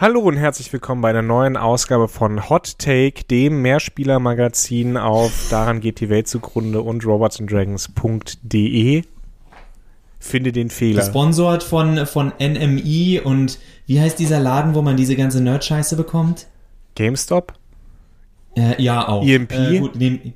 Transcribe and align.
Hallo 0.00 0.20
und 0.20 0.38
herzlich 0.38 0.72
willkommen 0.72 1.02
bei 1.02 1.10
einer 1.10 1.20
neuen 1.20 1.58
Ausgabe 1.58 2.08
von 2.08 2.48
Hot 2.48 2.78
Take, 2.78 3.24
dem 3.24 3.60
Mehrspieler-Magazin 3.60 4.96
auf 4.96 5.48
Daran 5.50 5.80
geht 5.80 6.00
die 6.00 6.08
Welt 6.08 6.26
zugrunde 6.26 6.80
und 6.80 7.04
robotsanddragons.de. 7.04 9.02
Finde 10.18 10.52
den 10.52 10.70
Fehler. 10.70 11.00
Gesponsert 11.00 11.62
von, 11.62 12.06
von 12.06 12.32
NMI 12.40 13.20
und 13.22 13.58
wie 13.84 14.00
heißt 14.00 14.18
dieser 14.18 14.40
Laden, 14.40 14.74
wo 14.74 14.80
man 14.80 14.96
diese 14.96 15.16
ganze 15.16 15.42
Nerd-Scheiße 15.42 15.96
bekommt? 15.96 16.46
GameStop? 16.94 17.52
Äh, 18.56 18.82
ja, 18.82 19.06
auch. 19.06 19.22
EMP? 19.22 19.52
Äh, 19.52 19.80
gut, 19.80 19.96
nehm, 19.96 20.32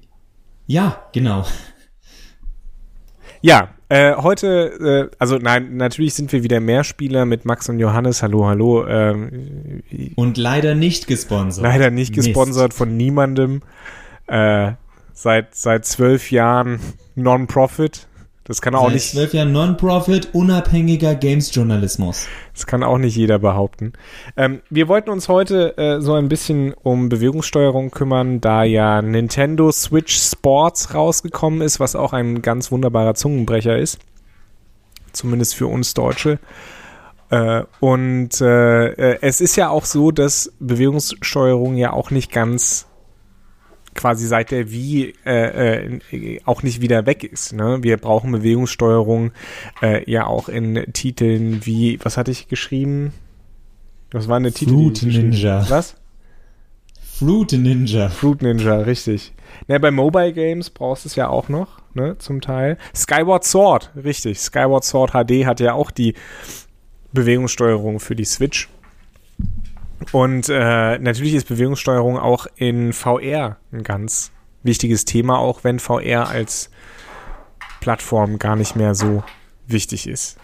ja, 0.66 1.06
genau. 1.14 1.46
Ja, 3.40 3.73
äh, 3.88 4.14
heute, 4.16 5.10
äh, 5.12 5.16
also 5.18 5.36
nein, 5.36 5.76
natürlich 5.76 6.14
sind 6.14 6.32
wir 6.32 6.42
wieder 6.42 6.60
Mehrspieler 6.60 7.26
mit 7.26 7.44
Max 7.44 7.68
und 7.68 7.78
Johannes. 7.78 8.22
Hallo, 8.22 8.46
hallo. 8.46 8.86
Ähm, 8.86 9.82
und 10.16 10.38
leider 10.38 10.74
nicht 10.74 11.06
gesponsert. 11.06 11.62
Leider 11.62 11.90
nicht 11.90 12.14
gesponsert 12.14 12.68
Mist. 12.68 12.78
von 12.78 12.96
niemandem. 12.96 13.62
Äh, 14.26 14.72
seit 15.12 15.54
seit 15.54 15.84
zwölf 15.84 16.30
Jahren 16.30 16.80
Non-Profit. 17.14 18.08
Das 18.46 18.60
kann 18.60 18.74
auch 18.74 18.84
Seit 18.84 18.94
nicht. 18.94 19.10
zwölf 19.10 19.32
Jahren 19.32 19.52
Non-Profit, 19.52 20.34
unabhängiger 20.34 21.14
Games-Journalismus. 21.14 22.28
Das 22.52 22.66
kann 22.66 22.82
auch 22.82 22.98
nicht 22.98 23.16
jeder 23.16 23.38
behaupten. 23.38 23.94
Ähm, 24.36 24.60
wir 24.68 24.86
wollten 24.88 25.08
uns 25.08 25.30
heute 25.30 25.78
äh, 25.78 26.02
so 26.02 26.12
ein 26.12 26.28
bisschen 26.28 26.74
um 26.74 27.08
Bewegungssteuerung 27.08 27.90
kümmern, 27.90 28.42
da 28.42 28.62
ja 28.62 29.00
Nintendo 29.00 29.72
Switch 29.72 30.14
Sports 30.14 30.92
rausgekommen 30.92 31.62
ist, 31.62 31.80
was 31.80 31.96
auch 31.96 32.12
ein 32.12 32.42
ganz 32.42 32.70
wunderbarer 32.70 33.14
Zungenbrecher 33.14 33.78
ist. 33.78 33.98
Zumindest 35.12 35.54
für 35.54 35.66
uns 35.66 35.94
Deutsche. 35.94 36.38
Äh, 37.30 37.62
und 37.80 38.42
äh, 38.42 38.88
äh 38.88 39.18
es 39.22 39.40
ist 39.40 39.56
ja 39.56 39.70
auch 39.70 39.86
so, 39.86 40.10
dass 40.10 40.52
Bewegungssteuerung 40.60 41.76
ja 41.76 41.94
auch 41.94 42.10
nicht 42.10 42.30
ganz 42.30 42.86
quasi 43.94 44.26
seit 44.26 44.50
der 44.50 44.70
Wii 44.70 45.14
äh, 45.24 45.96
äh, 45.96 46.40
auch 46.44 46.62
nicht 46.62 46.80
wieder 46.80 47.06
weg 47.06 47.24
ist. 47.24 47.52
Ne? 47.52 47.78
Wir 47.82 47.96
brauchen 47.96 48.32
Bewegungssteuerung 48.32 49.32
äh, 49.82 50.08
ja 50.10 50.26
auch 50.26 50.48
in 50.48 50.92
Titeln 50.92 51.64
wie, 51.64 51.98
was 52.02 52.16
hatte 52.16 52.30
ich 52.30 52.48
geschrieben? 52.48 53.12
Was 54.12 54.28
war 54.28 54.36
eine 54.36 54.52
Titel? 54.52 54.72
Fruit 54.72 55.02
Ninja. 55.02 55.66
Was? 55.68 55.96
Fruit 57.00 57.52
Ninja. 57.52 58.08
Fruit 58.08 58.42
Ninja, 58.42 58.78
richtig. 58.78 59.32
Ne, 59.68 59.78
bei 59.78 59.90
Mobile 59.90 60.32
Games 60.32 60.70
brauchst 60.70 61.04
du 61.04 61.08
es 61.08 61.16
ja 61.16 61.28
auch 61.28 61.48
noch, 61.48 61.80
ne, 61.94 62.18
zum 62.18 62.40
Teil. 62.40 62.76
Skyward 62.94 63.44
Sword, 63.44 63.90
richtig. 63.96 64.40
Skyward 64.40 64.84
Sword 64.84 65.12
HD 65.12 65.46
hat 65.46 65.60
ja 65.60 65.74
auch 65.74 65.90
die 65.90 66.14
Bewegungssteuerung 67.12 68.00
für 68.00 68.16
die 68.16 68.24
Switch. 68.24 68.68
Und 70.12 70.48
äh, 70.48 70.98
natürlich 70.98 71.34
ist 71.34 71.48
Bewegungssteuerung 71.48 72.18
auch 72.18 72.46
in 72.56 72.92
VR 72.92 73.56
ein 73.72 73.82
ganz 73.82 74.32
wichtiges 74.62 75.04
Thema, 75.04 75.38
auch 75.38 75.64
wenn 75.64 75.78
VR 75.78 76.28
als 76.28 76.70
Plattform 77.80 78.38
gar 78.38 78.56
nicht 78.56 78.76
mehr 78.76 78.94
so 78.94 79.22
wichtig 79.66 80.06
ist. 80.06 80.38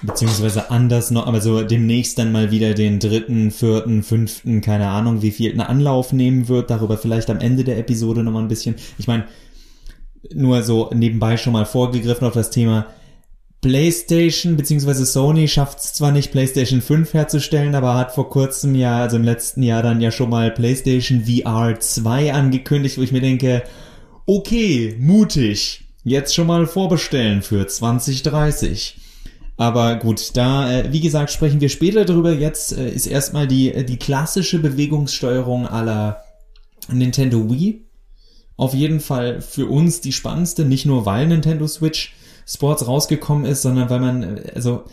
Beziehungsweise 0.00 0.70
anders 0.70 1.10
noch, 1.10 1.26
aber 1.26 1.40
so 1.40 1.62
demnächst 1.62 2.18
dann 2.18 2.30
mal 2.30 2.52
wieder 2.52 2.72
den 2.74 3.00
dritten, 3.00 3.50
vierten, 3.50 4.04
fünften, 4.04 4.60
keine 4.60 4.88
Ahnung, 4.88 5.22
wie 5.22 5.32
viel 5.32 5.50
einen 5.50 5.60
Anlauf 5.60 6.12
nehmen 6.12 6.48
wird. 6.48 6.70
Darüber 6.70 6.96
vielleicht 6.96 7.30
am 7.30 7.40
Ende 7.40 7.64
der 7.64 7.78
Episode 7.78 8.22
nochmal 8.22 8.42
ein 8.42 8.48
bisschen. 8.48 8.76
Ich 8.96 9.08
meine, 9.08 9.24
nur 10.32 10.62
so 10.62 10.90
nebenbei 10.94 11.36
schon 11.36 11.52
mal 11.52 11.66
vorgegriffen 11.66 12.26
auf 12.26 12.34
das 12.34 12.50
Thema 12.50 12.86
PlayStation 13.60 14.56
bzw. 14.56 15.04
Sony 15.04 15.48
schafft 15.48 15.78
es 15.80 15.94
zwar 15.94 16.12
nicht, 16.12 16.30
PlayStation 16.30 16.80
5 16.80 17.12
herzustellen, 17.12 17.74
aber 17.74 17.94
hat 17.94 18.14
vor 18.14 18.30
kurzem 18.30 18.74
ja, 18.74 19.00
also 19.00 19.16
im 19.16 19.24
letzten 19.24 19.62
Jahr 19.62 19.82
dann 19.82 20.00
ja 20.00 20.12
schon 20.12 20.30
mal 20.30 20.50
PlayStation 20.52 21.24
VR 21.24 21.78
2 21.78 22.32
angekündigt, 22.32 22.98
wo 22.98 23.02
ich 23.02 23.12
mir 23.12 23.20
denke, 23.20 23.64
okay, 24.26 24.96
mutig, 25.00 25.84
jetzt 26.04 26.34
schon 26.34 26.46
mal 26.46 26.66
vorbestellen 26.66 27.42
für 27.42 27.66
2030. 27.66 28.96
Aber 29.56 29.96
gut, 29.96 30.36
da, 30.36 30.70
äh, 30.70 30.92
wie 30.92 31.00
gesagt, 31.00 31.32
sprechen 31.32 31.60
wir 31.60 31.68
später 31.68 32.04
darüber. 32.04 32.32
Jetzt 32.32 32.78
äh, 32.78 32.88
ist 32.88 33.06
erstmal 33.06 33.48
die, 33.48 33.72
äh, 33.74 33.82
die 33.82 33.96
klassische 33.96 34.60
Bewegungssteuerung 34.60 35.66
aller 35.66 36.22
Nintendo 36.92 37.50
Wii. 37.50 37.84
Auf 38.56 38.72
jeden 38.72 39.00
Fall 39.00 39.40
für 39.40 39.66
uns 39.66 40.00
die 40.00 40.12
spannendste, 40.12 40.64
nicht 40.64 40.86
nur 40.86 41.06
weil 41.06 41.26
Nintendo 41.26 41.66
Switch 41.66 42.14
Sports 42.48 42.86
rausgekommen 42.86 43.44
ist, 43.44 43.62
sondern 43.62 43.90
weil 43.90 44.00
man, 44.00 44.40
also 44.54 44.84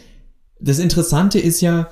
das 0.59 0.79
Interessante 0.79 1.39
ist 1.39 1.61
ja, 1.61 1.89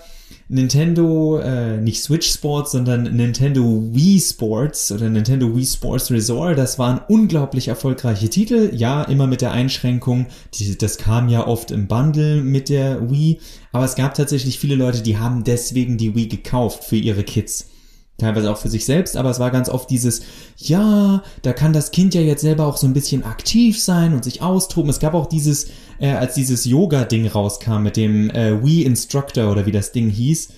Nintendo, 0.50 1.38
äh, 1.38 1.78
nicht 1.78 2.04
Switch 2.04 2.30
Sports, 2.30 2.72
sondern 2.72 3.04
Nintendo 3.04 3.82
Wii 3.92 4.20
Sports 4.20 4.92
oder 4.92 5.10
Nintendo 5.10 5.56
Wii 5.56 5.66
Sports 5.66 6.12
Resort, 6.12 6.58
das 6.58 6.78
waren 6.78 7.00
unglaublich 7.08 7.70
erfolgreiche 7.70 8.30
Titel. 8.30 8.72
Ja, 8.74 9.04
immer 9.04 9.26
mit 9.26 9.42
der 9.42 9.52
Einschränkung, 9.52 10.28
die, 10.54 10.78
das 10.78 10.98
kam 10.98 11.30
ja 11.30 11.48
oft 11.48 11.72
im 11.72 11.88
Bundle 11.88 12.42
mit 12.42 12.70
der 12.70 13.10
Wii, 13.10 13.40
aber 13.72 13.86
es 13.86 13.96
gab 13.96 14.16
tatsächlich 14.16 14.60
viele 14.60 14.76
Leute, 14.76 15.02
die 15.02 15.18
haben 15.18 15.44
deswegen 15.44 15.98
die 15.98 16.14
Wii 16.14 16.28
gekauft 16.28 16.84
für 16.84 16.98
ihre 16.98 17.24
Kids 17.24 17.70
teilweise 18.18 18.52
auch 18.52 18.58
für 18.58 18.70
sich 18.70 18.86
selbst, 18.86 19.18
aber 19.18 19.30
es 19.30 19.40
war 19.40 19.52
ganz 19.52 19.70
oft 19.70 19.90
dieses, 19.90 20.22
ja, 20.58 21.24
da 21.42 21.54
kann 21.54 21.74
das 21.74 21.92
Kind 21.92 22.14
ja 22.14 22.22
jetzt 22.22 22.42
selber 22.42 22.66
auch 22.66 22.78
so 22.78 22.88
ein 22.88 22.94
bisschen 22.94 23.24
aktiv 23.24 23.82
sein 23.82 24.14
und 24.14 24.24
sich 24.24 24.42
austoben. 24.42 24.90
Es 24.90 25.00
gab 25.00 25.14
auch 25.14 25.26
dieses, 25.26 25.68
äh, 26.00 26.12
als 26.12 26.36
dieses 26.36 26.66
Yoga-Ding 26.66 27.28
rauskam 27.28 27.82
mit 27.82 27.98
dem 27.98 28.30
äh, 28.30 28.64
Wii 28.64 28.84
Instructor 28.84 29.52
oder 29.52 29.66
wie 29.66 29.72
das 29.72 29.92
Ding 29.92 30.10
hieß, 30.10 30.50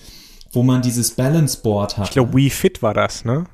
wo 0.52 0.62
man 0.62 0.82
dieses 0.82 1.12
Balance 1.12 1.58
Board 1.62 1.96
hat. 1.96 2.06
Ich 2.06 2.12
glaube, 2.12 2.34
Wii 2.34 2.50
Fit 2.50 2.82
war 2.82 2.94
das, 2.94 3.24
ne? 3.24 3.46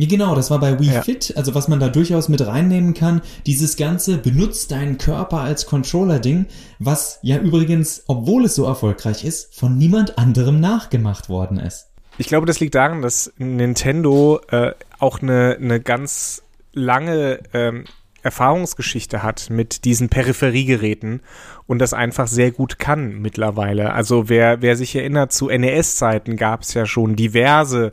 Ja, 0.00 0.06
genau, 0.06 0.36
das 0.36 0.48
war 0.48 0.60
bei 0.60 0.78
Wii 0.78 0.92
ja. 0.92 1.02
Fit, 1.02 1.34
also 1.36 1.56
was 1.56 1.66
man 1.66 1.80
da 1.80 1.88
durchaus 1.88 2.28
mit 2.28 2.46
reinnehmen 2.46 2.94
kann, 2.94 3.20
dieses 3.46 3.76
ganze 3.76 4.16
benutzt 4.16 4.70
deinen 4.70 4.96
Körper 4.96 5.40
als 5.40 5.66
Controller-Ding, 5.66 6.46
was 6.78 7.18
ja 7.22 7.38
übrigens, 7.38 8.04
obwohl 8.06 8.44
es 8.44 8.54
so 8.54 8.64
erfolgreich 8.64 9.24
ist, 9.24 9.56
von 9.56 9.76
niemand 9.76 10.16
anderem 10.16 10.60
nachgemacht 10.60 11.28
worden 11.28 11.58
ist. 11.58 11.87
Ich 12.18 12.26
glaube, 12.26 12.46
das 12.46 12.60
liegt 12.60 12.74
daran, 12.74 13.00
dass 13.00 13.32
Nintendo 13.38 14.40
äh, 14.50 14.72
auch 14.98 15.22
eine, 15.22 15.56
eine 15.60 15.80
ganz 15.80 16.42
lange 16.72 17.38
ähm, 17.54 17.84
Erfahrungsgeschichte 18.22 19.22
hat 19.22 19.48
mit 19.50 19.84
diesen 19.84 20.08
Peripheriegeräten 20.08 21.20
und 21.66 21.78
das 21.78 21.94
einfach 21.94 22.26
sehr 22.26 22.50
gut 22.50 22.78
kann 22.78 23.20
mittlerweile. 23.20 23.92
Also 23.92 24.28
wer, 24.28 24.60
wer 24.60 24.76
sich 24.76 24.96
erinnert, 24.96 25.32
zu 25.32 25.48
NES-Zeiten 25.48 26.36
gab 26.36 26.62
es 26.62 26.74
ja 26.74 26.86
schon 26.86 27.14
diverse 27.14 27.92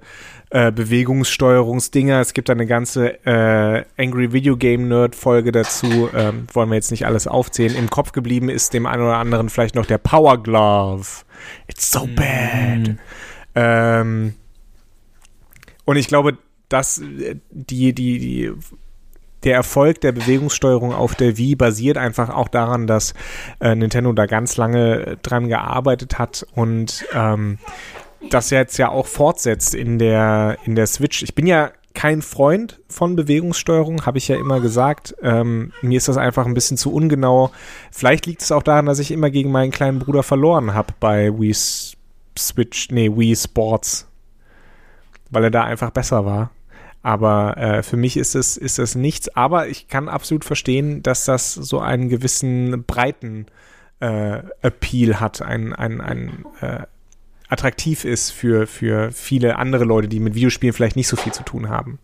äh, 0.50 0.72
Bewegungssteuerungsdinger. 0.72 2.20
Es 2.20 2.34
gibt 2.34 2.50
eine 2.50 2.66
ganze 2.66 3.24
äh, 3.26 3.86
Angry 3.98 4.34
Video 4.34 4.58
Game 4.58 4.88
Nerd 4.88 5.16
Folge 5.16 5.52
dazu. 5.52 6.10
Ähm, 6.16 6.48
wollen 6.52 6.70
wir 6.70 6.76
jetzt 6.76 6.92
nicht 6.92 7.06
alles 7.06 7.28
aufzählen. 7.28 7.76
Im 7.76 7.92
Kopf 7.92 8.12
geblieben 8.12 8.50
ist 8.50 8.74
dem 8.74 8.88
einen 8.88 9.04
oder 9.04 9.18
anderen 9.18 9.50
vielleicht 9.50 9.76
noch 9.76 9.86
der 9.86 10.00
Power 10.00 10.42
Glove. 10.42 11.06
It's 11.68 11.92
so 11.92 12.08
bad. 12.16 12.88
Mm. 12.88 12.98
Ähm, 13.56 14.34
und 15.86 15.98
ich 15.98 16.08
glaube, 16.08 16.38
dass 16.70 17.02
die, 17.52 17.94
die, 17.94 18.20
die, 18.20 18.52
der 19.44 19.56
Erfolg 19.56 20.02
der 20.02 20.12
Bewegungssteuerung 20.12 20.94
auf 20.94 21.16
der 21.16 21.38
Wii 21.38 21.56
basiert 21.56 21.98
einfach 21.98 22.30
auch 22.30 22.48
daran, 22.48 22.88
dass 22.88 23.14
äh, 23.60 23.76
Nintendo 23.76 24.12
da 24.14 24.26
ganz 24.26 24.58
lange 24.58 25.18
dran 25.22 25.48
gearbeitet 25.48 26.18
hat 26.18 26.46
und 26.56 27.06
ähm, 27.14 27.60
das 28.30 28.50
jetzt 28.50 28.78
ja 28.78 28.90
auch 28.90 29.06
fortsetzt 29.06 29.76
in 29.76 30.00
der, 30.00 30.58
in 30.66 30.76
der 30.76 30.88
Switch. 30.88 31.22
Ich 31.22 31.36
bin 31.36 31.46
ja 31.46 31.72
kein 31.94 32.22
Freund 32.24 32.82
von 32.90 33.16
Bewegungssteuerung, 33.16 34.06
habe 34.06 34.18
ich 34.18 34.28
ja 34.28 34.36
immer 34.36 34.60
gesagt. 34.60 35.16
Ähm, 35.22 35.72
mir 35.82 35.98
ist 35.98 36.08
das 36.08 36.18
einfach 36.18 36.46
ein 36.46 36.54
bisschen 36.54 36.76
zu 36.76 36.92
ungenau. 36.92 37.52
Vielleicht 37.92 38.26
liegt 38.26 38.42
es 38.42 38.52
auch 38.52 38.64
daran, 38.64 38.88
dass 38.88 39.00
ich 39.00 39.12
immer 39.12 39.30
gegen 39.30 39.52
meinen 39.52 39.72
kleinen 39.72 40.00
Bruder 40.00 40.24
verloren 40.24 40.74
habe 40.74 40.94
bei 41.00 41.32
Wii 41.40 41.56
Switch, 42.38 42.90
nee, 42.92 43.10
Wii 43.10 43.36
Sports, 43.36 44.08
weil 45.30 45.44
er 45.46 45.52
da 45.52 45.64
einfach 45.64 45.92
besser 45.92 46.26
war. 46.26 46.52
Aber 47.02 47.58
äh, 47.58 47.84
für 47.84 47.98
mich 47.98 48.18
ist 48.18 48.36
es, 48.36 48.58
ist 48.58 48.80
es 48.80 48.96
nichts. 48.96 49.30
Aber 49.36 49.68
ich 49.68 49.88
kann 49.88 50.10
absolut 50.10 50.44
verstehen, 50.44 51.04
dass 51.04 51.26
das 51.26 51.54
so 51.54 51.80
einen 51.80 52.10
gewissen 52.10 52.84
breiten 52.86 53.46
äh, 54.00 54.42
Appeal 54.62 55.20
hat, 55.20 55.42
ein, 55.42 55.74
ein, 55.74 56.02
ein 56.02 56.46
äh, 56.62 56.84
attraktiv 57.48 58.06
ist 58.06 58.32
für, 58.32 58.66
für 58.66 59.12
viele 59.12 59.58
andere 59.58 59.86
Leute, 59.86 60.08
die 60.08 60.20
mit 60.20 60.34
Videospielen 60.34 60.74
vielleicht 60.74 60.96
nicht 60.96 61.08
so 61.08 61.16
viel 61.16 61.32
zu 61.32 61.44
tun 61.44 61.70
haben. 61.70 62.00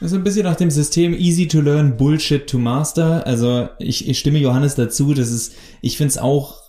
Also 0.00 0.16
ein 0.16 0.24
bisschen 0.24 0.44
nach 0.44 0.56
dem 0.56 0.70
System 0.70 1.14
easy 1.14 1.48
to 1.48 1.60
learn, 1.60 1.96
bullshit 1.96 2.46
to 2.46 2.58
master. 2.58 3.26
Also 3.26 3.68
ich, 3.78 4.08
ich 4.08 4.18
stimme 4.18 4.38
Johannes 4.38 4.74
dazu, 4.74 5.14
das 5.14 5.30
ist, 5.30 5.54
ich 5.80 5.96
finde 5.96 6.10
es 6.10 6.18
auch 6.18 6.62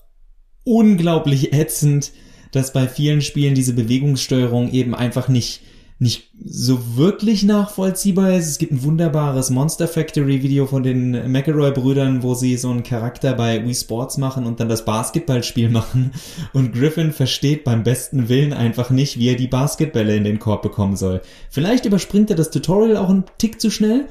unglaublich 0.64 1.54
ätzend, 1.54 2.12
dass 2.52 2.74
bei 2.74 2.88
vielen 2.88 3.22
Spielen 3.22 3.56
diese 3.56 3.74
Bewegungssteuerung 3.74 4.72
eben 4.72 4.96
einfach 4.96 5.28
nicht 5.28 5.62
nicht 6.00 6.30
so 6.46 6.96
wirklich 6.96 7.42
nachvollziehbar 7.44 8.34
ist. 8.34 8.48
Es 8.48 8.60
gibt 8.60 8.72
ein 8.72 8.84
wunderbares 8.84 9.50
Monster 9.50 9.88
Factory 9.88 10.44
Video 10.44 10.68
von 10.68 10.84
den 10.84 11.32
McElroy 11.32 11.72
Brüdern, 11.72 12.22
wo 12.22 12.36
sie 12.36 12.56
so 12.56 12.70
einen 12.70 12.84
Charakter 12.84 13.34
bei 13.34 13.66
Wii 13.66 13.74
Sports 13.74 14.18
machen 14.18 14.46
und 14.46 14.60
dann 14.60 14.70
das 14.70 14.86
Basketballspiel 14.86 15.70
machen. 15.72 16.12
Und 16.54 16.74
Griffin 16.74 17.12
versteht 17.12 17.64
beim 17.64 17.84
besten 17.84 18.30
Willen 18.30 18.54
einfach 18.54 18.92
nicht, 18.92 19.18
wie 19.18 19.30
er 19.30 19.36
die 19.36 19.48
Basketbälle 19.48 20.16
in 20.16 20.24
den 20.24 20.38
Korb 20.38 20.62
bekommen 20.62 20.96
soll. 20.96 21.22
Vielleicht 21.50 21.86
überspringt 21.86 22.30
er 22.30 22.36
das 22.36 22.52
Tutorial 22.52 22.98
auch 22.98 23.10
einen 23.10 23.26
Tick 23.40 23.60
zu 23.60 23.72
schnell, 23.72 24.06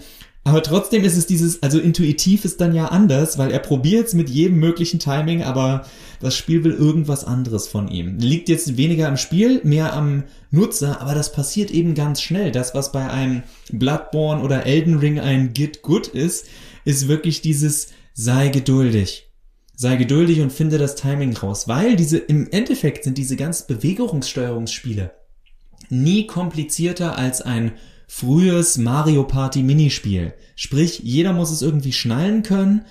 aber 0.47 0.63
trotzdem 0.63 1.03
ist 1.03 1.17
es 1.17 1.27
dieses, 1.27 1.61
also 1.65 1.81
intuitiv 1.81 2.45
ist 2.45 2.61
dann 2.61 2.73
ja 2.73 2.87
anders, 2.87 3.37
weil 3.37 3.51
er 3.51 3.59
probiert 3.59 4.07
es 4.07 4.15
mit 4.15 4.31
jedem 4.31 4.61
möglichen 4.61 5.01
Timing, 5.01 5.43
aber 5.43 5.85
das 6.21 6.37
Spiel 6.37 6.63
will 6.63 6.71
irgendwas 6.71 7.25
anderes 7.25 7.67
von 7.67 7.89
ihm. 7.89 8.21
Liegt 8.21 8.49
jetzt 8.49 8.77
weniger 8.77 9.09
am 9.09 9.17
Spiel, 9.17 9.61
mehr 9.65 9.93
am 9.93 10.23
Nutzer, 10.53 11.01
aber 11.01 11.17
das 11.17 11.33
passiert 11.33 11.73
eben 11.73 11.97
ganz 11.97 12.23
schnell. 12.23 12.53
Das, 12.53 12.77
was 12.77 12.93
bei 12.93 13.11
einem 13.11 13.43
Bloodborne 13.73 14.41
oder 14.41 14.67
Elden 14.67 14.99
Ring 14.99 15.19
ein 15.19 15.53
Git 15.53 15.83
Good 15.83 16.07
ist, 16.07 16.47
ist 16.85 17.09
wirklich 17.09 17.43
dieses 17.43 17.89
sei 18.15 18.47
geduldig. 18.47 19.29
Sei 19.75 19.97
geduldig 19.97 20.43
und 20.43 20.53
finde 20.53 20.79
das 20.79 20.95
Timing 20.95 21.37
raus, 21.37 21.67
weil 21.67 21.97
diese, 21.97 22.19
im 22.19 22.49
Endeffekt 22.53 23.03
sind 23.03 23.19
diese 23.19 23.35
ganz 23.35 23.67
Bewegungssteuerungsspiele 23.67 25.11
nie 25.91 26.29
komplizierter 26.29 27.19
als 27.19 27.43
ein 27.43 27.73
frühes 28.07 28.79
Mario 28.79 29.25
Party 29.25 29.63
Minispiel. 29.63 30.35
Sprich, 30.55 31.01
jeder 31.03 31.33
muss 31.33 31.51
es 31.51 31.63
irgendwie 31.63 31.93
schnallen 31.93 32.43
können. 32.43 32.85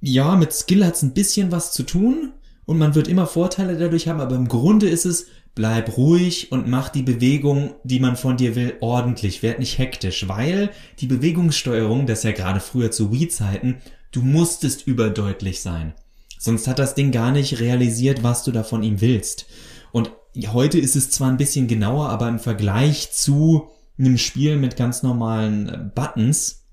Ja, 0.00 0.36
mit 0.36 0.52
Skill 0.52 0.84
hat's 0.84 1.02
ein 1.02 1.14
bisschen 1.14 1.50
was 1.50 1.72
zu 1.72 1.82
tun 1.82 2.32
und 2.66 2.78
man 2.78 2.94
wird 2.94 3.08
immer 3.08 3.26
Vorteile 3.26 3.76
dadurch 3.78 4.08
haben, 4.08 4.20
aber 4.20 4.36
im 4.36 4.48
Grunde 4.48 4.88
ist 4.88 5.06
es, 5.06 5.26
bleib 5.54 5.96
ruhig 5.96 6.52
und 6.52 6.68
mach 6.68 6.88
die 6.88 7.02
Bewegung, 7.02 7.74
die 7.82 7.98
man 7.98 8.16
von 8.16 8.36
dir 8.36 8.54
will, 8.54 8.74
ordentlich. 8.80 9.42
Werd 9.42 9.58
nicht 9.58 9.78
hektisch, 9.78 10.28
weil 10.28 10.70
die 11.00 11.06
Bewegungssteuerung, 11.06 12.06
das 12.06 12.18
ist 12.18 12.24
ja 12.24 12.32
gerade 12.32 12.60
früher 12.60 12.90
zu 12.90 13.10
Wii-Zeiten, 13.10 13.76
du 14.12 14.22
musstest 14.22 14.86
überdeutlich 14.86 15.62
sein. 15.62 15.94
Sonst 16.38 16.68
hat 16.68 16.78
das 16.78 16.94
Ding 16.94 17.10
gar 17.10 17.32
nicht 17.32 17.58
realisiert, 17.58 18.22
was 18.22 18.44
du 18.44 18.52
da 18.52 18.62
von 18.62 18.84
ihm 18.84 19.00
willst. 19.00 19.46
Und 19.90 20.12
heute 20.52 20.78
ist 20.78 20.94
es 20.94 21.10
zwar 21.10 21.28
ein 21.28 21.36
bisschen 21.36 21.66
genauer, 21.66 22.08
aber 22.10 22.28
im 22.28 22.38
Vergleich 22.38 23.10
zu 23.10 23.68
einem 23.98 24.18
Spiel 24.18 24.56
mit 24.56 24.76
ganz 24.76 25.02
normalen 25.02 25.68
äh, 25.68 25.78
Buttons, 25.94 26.64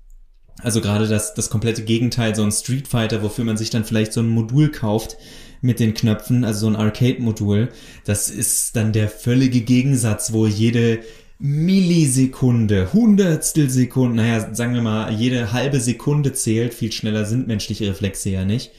also 0.62 0.80
gerade 0.80 1.06
das, 1.06 1.34
das 1.34 1.50
komplette 1.50 1.82
Gegenteil, 1.82 2.34
so 2.34 2.42
ein 2.42 2.52
Street 2.52 2.88
Fighter, 2.88 3.22
wofür 3.22 3.44
man 3.44 3.56
sich 3.56 3.70
dann 3.70 3.84
vielleicht 3.84 4.12
so 4.12 4.20
ein 4.20 4.28
Modul 4.28 4.70
kauft 4.70 5.16
mit 5.60 5.80
den 5.80 5.94
Knöpfen, 5.94 6.44
also 6.44 6.60
so 6.60 6.66
ein 6.68 6.76
Arcade-Modul, 6.76 7.70
das 8.04 8.30
ist 8.30 8.76
dann 8.76 8.92
der 8.92 9.08
völlige 9.08 9.60
Gegensatz, 9.60 10.32
wo 10.32 10.46
jede 10.46 11.00
Millisekunde, 11.38 12.92
Hundertstel 12.94 13.68
Sekunde, 13.68 14.16
naja, 14.16 14.54
sagen 14.54 14.74
wir 14.74 14.80
mal, 14.80 15.12
jede 15.12 15.52
halbe 15.52 15.80
Sekunde 15.80 16.32
zählt, 16.32 16.72
viel 16.72 16.92
schneller 16.92 17.26
sind 17.26 17.46
menschliche 17.46 17.88
Reflexe 17.88 18.30
ja 18.30 18.44
nicht, 18.46 18.70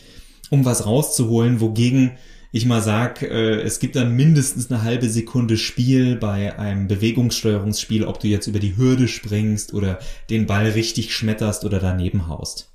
um 0.49 0.65
was 0.65 0.85
rauszuholen, 0.85 1.61
wogegen 1.61 2.13
ich 2.57 2.65
mal 2.65 2.81
sag, 2.81 3.21
äh, 3.21 3.61
es 3.61 3.79
gibt 3.79 3.95
dann 3.95 4.15
mindestens 4.15 4.69
eine 4.71 4.83
halbe 4.83 5.07
Sekunde 5.09 5.57
Spiel 5.57 6.15
bei 6.15 6.57
einem 6.57 6.87
Bewegungssteuerungsspiel, 6.87 8.03
ob 8.03 8.19
du 8.19 8.27
jetzt 8.27 8.47
über 8.47 8.59
die 8.59 8.75
Hürde 8.75 9.07
springst 9.07 9.73
oder 9.73 9.99
den 10.29 10.47
Ball 10.47 10.67
richtig 10.69 11.13
schmetterst 11.13 11.63
oder 11.63 11.79
daneben 11.79 12.27
haust. 12.27 12.71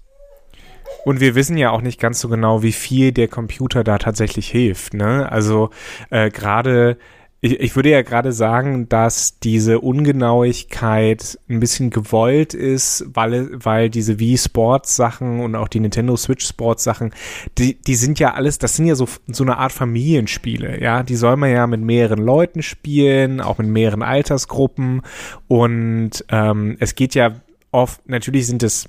Und 1.05 1.21
wir 1.21 1.35
wissen 1.35 1.57
ja 1.57 1.71
auch 1.71 1.81
nicht 1.81 2.01
ganz 2.01 2.21
so 2.21 2.29
genau, 2.29 2.63
wie 2.63 2.73
viel 2.73 3.13
der 3.13 3.27
Computer 3.29 3.83
da 3.83 3.99
tatsächlich 3.99 4.49
hilft. 4.49 4.95
Ne? 4.95 5.31
Also 5.31 5.71
äh, 6.11 6.31
gerade 6.31 6.97
ich, 7.45 7.59
ich 7.59 7.77
würde 7.77 7.91
ja 7.91 8.03
gerade 8.03 8.33
sagen, 8.33 8.89
dass 8.89 9.41
diese 9.41 9.81
Ungenauigkeit 9.81 11.39
ein 11.49 11.59
bisschen 11.59 11.91
gewollt 11.91 12.55
ist, 12.55 13.05
weil, 13.13 13.51
weil 13.53 13.91
diese 13.91 14.21
Wii 14.21 14.39
Sports 14.39 14.95
Sachen 14.95 15.41
und 15.41 15.57
auch 15.57 15.67
die 15.67 15.81
Nintendo 15.81 16.17
Switch 16.17 16.47
Sports 16.47 16.85
Sachen, 16.85 17.13
die, 17.59 17.75
die 17.75 17.97
sind 17.97 18.21
ja 18.21 18.35
alles, 18.35 18.59
das 18.59 18.77
sind 18.77 18.87
ja 18.87 18.95
so, 18.95 19.09
so 19.27 19.43
eine 19.43 19.59
Art 19.59 19.73
Familienspiele, 19.73 20.81
ja. 20.81 21.03
Die 21.03 21.17
soll 21.17 21.37
man 21.37 21.51
ja 21.51 21.67
mit 21.67 21.81
mehreren 21.81 22.21
Leuten 22.21 22.63
spielen, 22.63 23.41
auch 23.41 23.59
mit 23.59 23.67
mehreren 23.67 24.05
Altersgruppen 24.05 25.03
und 25.49 26.25
ähm, 26.29 26.77
es 26.79 26.95
geht 26.95 27.17
ja 27.17 27.41
oft, 27.73 28.09
natürlich 28.09 28.47
sind 28.47 28.63
es 28.63 28.89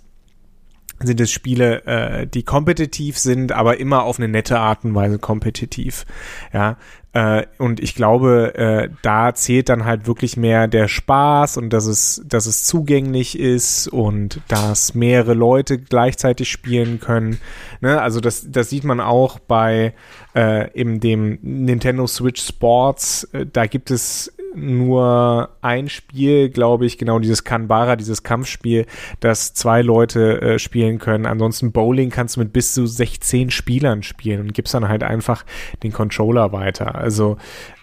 sind 1.00 1.20
es 1.20 1.32
Spiele, 1.32 1.86
äh, 1.86 2.28
die 2.28 2.44
kompetitiv 2.44 3.18
sind, 3.18 3.52
aber 3.52 3.80
immer 3.80 4.04
auf 4.04 4.20
eine 4.20 4.28
nette 4.28 4.60
Art 4.60 4.84
und 4.84 4.96
Weise 4.96 5.20
kompetitiv. 5.20 6.06
Ja, 6.54 6.78
äh, 7.14 7.46
und 7.60 7.80
ich 7.80 7.94
glaube, 7.94 8.56
äh, 8.56 8.90
da 9.04 9.36
zählt 9.36 9.70
dann 9.70 9.86
halt 9.86 10.08
wirklich 10.08 10.36
mehr 10.36 10.68
der 10.68 10.88
Spaß 10.88 11.58
und 11.58 11.72
dass 11.72 11.86
es, 11.86 12.24
dass 12.26 12.48
es 12.48 12.66
zugänglich 12.66 13.38
ist 13.38 13.88
und 13.88 14.42
dass 14.48 14.96
mehrere 14.96 15.36
Leute 15.36 15.78
gleichzeitig 15.78 16.50
spielen 16.50 17.00
können. 17.00 17.40
Ne? 17.82 18.02
Also 18.02 18.20
das, 18.20 18.50
das 18.50 18.72
sieht 18.72 18.84
man 18.84 19.00
auch 19.00 19.38
bei 19.38 19.94
äh, 20.36 20.74
eben 20.74 21.00
dem 21.00 21.38
Nintendo 21.44 22.08
Switch 22.08 22.42
Sports. 22.42 23.26
Äh, 23.32 23.46
da 23.52 23.68
gibt 23.68 23.92
es 23.92 24.34
nur 24.56 25.50
ein 25.62 25.90
Spiel, 25.90 26.50
glaube 26.50 26.86
ich, 26.86 26.98
genau 26.98 27.20
dieses 27.20 27.44
Kanbara, 27.44 27.96
dieses 27.96 28.24
Kampfspiel, 28.24 28.86
das 29.20 29.54
zwei 29.54 29.82
Leute 29.82 30.42
äh, 30.42 30.60
spielen 30.60 31.00
können. 31.00 31.26
Ansonsten 31.26 31.72
Bowling 31.72 32.10
kannst 32.10 32.36
du 32.36 32.42
mit 32.42 32.54
bis 32.54 32.74
zu 32.74 32.86
16 32.86 33.52
Spielern 33.52 34.04
spielen 34.04 34.42
und 34.42 34.54
gibst 34.54 34.74
dann 34.74 34.88
halt 34.88 35.04
einfach 35.04 35.46
den 35.84 35.92
Controller 35.92 36.52
weiter. 36.52 36.96
Also 36.96 37.38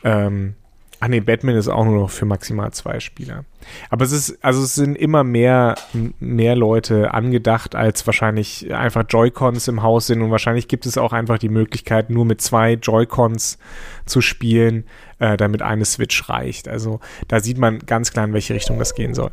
ähm, 0.04 0.54
Ach 1.02 1.08
nee, 1.08 1.20
Batman 1.20 1.56
ist 1.56 1.68
auch 1.68 1.86
nur 1.86 1.98
noch 1.98 2.10
für 2.10 2.26
maximal 2.26 2.72
zwei 2.72 3.00
Spieler. 3.00 3.46
Aber 3.88 4.04
es 4.04 4.12
ist, 4.12 4.44
also 4.44 4.62
es 4.62 4.74
sind 4.74 4.96
immer 4.96 5.24
mehr, 5.24 5.76
mehr 6.18 6.54
Leute 6.54 7.14
angedacht, 7.14 7.74
als 7.74 8.06
wahrscheinlich 8.06 8.72
einfach 8.74 9.04
Joy-Cons 9.08 9.66
im 9.68 9.82
Haus 9.82 10.08
sind 10.08 10.20
und 10.20 10.30
wahrscheinlich 10.30 10.68
gibt 10.68 10.84
es 10.84 10.98
auch 10.98 11.14
einfach 11.14 11.38
die 11.38 11.48
Möglichkeit, 11.48 12.10
nur 12.10 12.26
mit 12.26 12.42
zwei 12.42 12.74
Joy-Cons 12.74 13.56
zu 14.04 14.20
spielen, 14.20 14.84
äh, 15.20 15.38
damit 15.38 15.62
eine 15.62 15.86
Switch 15.86 16.28
reicht. 16.28 16.68
Also 16.68 17.00
da 17.28 17.40
sieht 17.40 17.56
man 17.56 17.78
ganz 17.78 18.12
klar, 18.12 18.26
in 18.26 18.34
welche 18.34 18.52
Richtung 18.52 18.78
das 18.78 18.94
gehen 18.94 19.14
soll. 19.14 19.30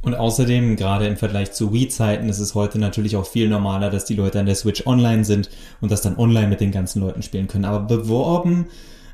Und 0.00 0.14
außerdem, 0.14 0.76
gerade 0.76 1.06
im 1.06 1.18
Vergleich 1.18 1.52
zu 1.52 1.74
Wii-Zeiten, 1.74 2.30
ist 2.30 2.38
es 2.38 2.54
heute 2.54 2.78
natürlich 2.78 3.16
auch 3.16 3.26
viel 3.26 3.50
normaler, 3.50 3.90
dass 3.90 4.06
die 4.06 4.14
Leute 4.14 4.40
an 4.40 4.46
der 4.46 4.54
Switch 4.54 4.86
online 4.86 5.26
sind 5.26 5.50
und 5.82 5.92
das 5.92 6.00
dann 6.00 6.16
online 6.16 6.48
mit 6.48 6.62
den 6.62 6.70
ganzen 6.70 7.02
Leuten 7.02 7.20
spielen 7.20 7.48
können. 7.48 7.66
Aber 7.66 7.80
beworben 7.80 8.68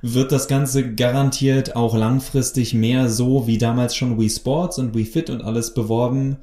wird 0.07 0.33
das 0.33 0.49
Ganze 0.49 0.95
garantiert 0.95 1.77
auch 1.77 1.97
langfristig 1.97 2.75
mehr 2.75 3.09
so, 3.09 3.47
wie 3.47 3.57
damals 3.57 3.97
schon 3.97 4.19
Wii 4.19 4.29
Sports 4.29 4.79
und 4.79 4.95
Wii 4.95 5.07
Fit 5.07 5.31
und 5.31 5.43
alles 5.43 5.73
beworben 5.73 6.37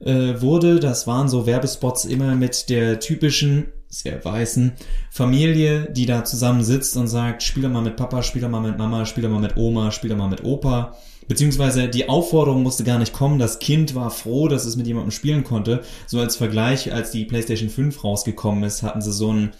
äh, 0.00 0.40
wurde. 0.40 0.80
Das 0.80 1.06
waren 1.06 1.28
so 1.28 1.46
Werbespots 1.46 2.06
immer 2.06 2.34
mit 2.34 2.68
der 2.70 2.98
typischen, 2.98 3.66
sehr 3.88 4.24
weißen 4.24 4.72
Familie, 5.12 5.92
die 5.92 6.06
da 6.06 6.24
zusammensitzt 6.24 6.96
und 6.96 7.06
sagt, 7.06 7.44
spiel 7.44 7.62
doch 7.62 7.70
mal 7.70 7.82
mit 7.82 7.94
Papa, 7.94 8.24
spiel 8.24 8.42
doch 8.42 8.48
mal 8.48 8.60
mit 8.60 8.78
Mama, 8.78 9.06
spiel 9.06 9.22
doch 9.22 9.30
mal 9.30 9.40
mit 9.40 9.56
Oma, 9.56 9.92
spiel 9.92 10.10
doch 10.10 10.16
mal 10.16 10.28
mit 10.28 10.42
Opa. 10.42 10.96
Beziehungsweise 11.28 11.88
die 11.88 12.08
Aufforderung 12.08 12.64
musste 12.64 12.82
gar 12.82 12.98
nicht 12.98 13.12
kommen. 13.12 13.38
Das 13.38 13.60
Kind 13.60 13.94
war 13.94 14.10
froh, 14.10 14.48
dass 14.48 14.64
es 14.64 14.74
mit 14.74 14.88
jemandem 14.88 15.12
spielen 15.12 15.44
konnte. 15.44 15.82
So 16.08 16.18
als 16.18 16.34
Vergleich, 16.34 16.92
als 16.92 17.12
die 17.12 17.24
PlayStation 17.26 17.70
5 17.70 18.02
rausgekommen 18.02 18.64
ist, 18.64 18.82
hatten 18.82 19.00
sie 19.00 19.12
so 19.12 19.32
ein 19.32 19.52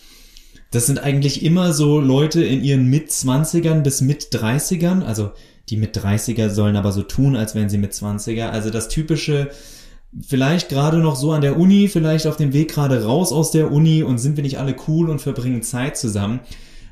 das 0.75 0.87
sind 0.87 0.99
eigentlich 0.99 1.45
immer 1.45 1.73
so 1.73 2.01
Leute 2.01 2.43
in 2.43 2.65
ihren 2.65 2.91
Mit-20ern 2.91 3.83
bis 3.83 4.01
Mit-30ern. 4.01 5.05
Also 5.05 5.31
die 5.69 5.77
Mit-30er 5.77 6.51
sollen 6.51 6.75
aber 6.75 6.91
so 6.91 7.03
tun, 7.03 7.37
als 7.37 7.55
wären 7.55 7.69
sie 7.69 7.79
Mit-20er. 7.79 8.49
Also 8.49 8.71
das 8.71 8.89
typische, 8.89 9.51
vielleicht 10.21 10.71
gerade 10.71 10.99
noch 10.99 11.15
so 11.15 11.31
an 11.31 11.43
der 11.43 11.61
Uni, 11.61 11.87
vielleicht 11.87 12.27
auf 12.27 12.37
dem 12.37 12.53
Weg 12.53 12.73
gerade 12.73 13.05
raus 13.05 13.33
aus 13.33 13.53
der 13.53 13.71
Uni 13.71 14.03
und 14.03 14.19
sind 14.19 14.37
wir 14.37 14.43
nicht 14.43 14.59
alle 14.59 14.75
cool 14.89 15.11
und 15.11 15.21
verbringen 15.21 15.63
Zeit 15.63 15.97
zusammen. 15.97 16.41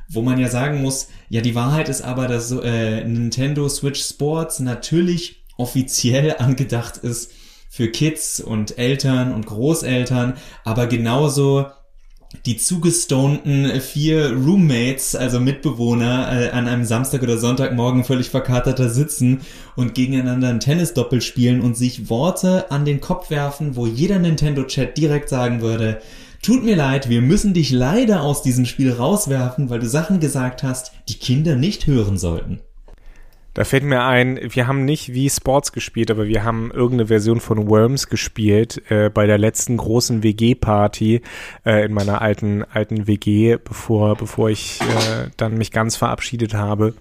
Wo 0.08 0.22
man 0.22 0.38
ja 0.38 0.48
sagen 0.48 0.80
muss, 0.80 1.08
ja, 1.28 1.40
die 1.40 1.56
Wahrheit 1.56 1.88
ist 1.88 2.02
aber, 2.02 2.28
dass 2.28 2.52
äh, 2.52 3.04
Nintendo 3.04 3.68
Switch 3.68 4.00
Sports 4.00 4.60
natürlich 4.60 5.44
offiziell 5.56 6.36
angedacht 6.38 6.98
ist 6.98 7.32
für 7.68 7.88
Kids 7.88 8.38
und 8.38 8.78
Eltern 8.78 9.32
und 9.34 9.46
Großeltern, 9.46 10.34
aber 10.62 10.86
genauso 10.86 11.66
die 12.46 12.56
zugestonten 12.56 13.80
vier 13.80 14.32
Roommates, 14.32 15.14
also 15.14 15.38
Mitbewohner, 15.40 16.28
äh, 16.32 16.50
an 16.50 16.66
einem 16.66 16.84
Samstag 16.84 17.22
oder 17.22 17.38
Sonntagmorgen 17.38 18.04
völlig 18.04 18.30
verkaterter 18.30 18.88
sitzen 18.88 19.40
und 19.76 19.94
gegeneinander 19.94 20.48
ein 20.48 20.60
Tennisdoppel 20.60 21.20
spielen 21.20 21.60
und 21.60 21.76
sich 21.76 22.08
Worte 22.10 22.70
an 22.70 22.84
den 22.84 23.00
Kopf 23.00 23.30
werfen, 23.30 23.76
wo 23.76 23.86
jeder 23.86 24.18
Nintendo-Chat 24.18 24.96
direkt 24.96 25.28
sagen 25.28 25.60
würde, 25.60 26.00
tut 26.42 26.64
mir 26.64 26.76
leid, 26.76 27.08
wir 27.08 27.22
müssen 27.22 27.54
dich 27.54 27.70
leider 27.70 28.22
aus 28.22 28.42
diesem 28.42 28.66
Spiel 28.66 28.92
rauswerfen, 28.92 29.70
weil 29.70 29.80
du 29.80 29.88
Sachen 29.88 30.18
gesagt 30.18 30.62
hast, 30.62 30.92
die 31.08 31.18
Kinder 31.18 31.54
nicht 31.54 31.86
hören 31.86 32.18
sollten. 32.18 32.60
Da 33.54 33.64
fällt 33.64 33.84
mir 33.84 34.02
ein, 34.04 34.40
wir 34.42 34.66
haben 34.66 34.84
nicht 34.84 35.12
wie 35.12 35.28
Sports 35.28 35.72
gespielt, 35.72 36.10
aber 36.10 36.26
wir 36.26 36.42
haben 36.42 36.70
irgendeine 36.70 37.08
Version 37.08 37.38
von 37.38 37.68
Worms 37.68 38.08
gespielt 38.08 38.82
äh, 38.90 39.10
bei 39.10 39.26
der 39.26 39.36
letzten 39.36 39.76
großen 39.76 40.22
WG-Party 40.22 41.20
äh, 41.66 41.84
in 41.84 41.92
meiner 41.92 42.22
alten 42.22 42.64
alten 42.64 43.06
WG, 43.06 43.58
bevor 43.62 44.16
bevor 44.16 44.48
ich 44.48 44.80
äh, 44.80 45.28
dann 45.36 45.58
mich 45.58 45.70
ganz 45.70 45.96
verabschiedet 45.96 46.54
habe. 46.54 46.94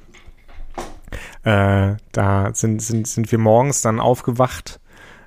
Äh, 1.43 1.95
da 2.11 2.51
sind, 2.53 2.81
sind, 2.81 3.07
sind 3.07 3.31
wir 3.31 3.39
morgens 3.39 3.81
dann 3.81 3.99
aufgewacht 3.99 4.81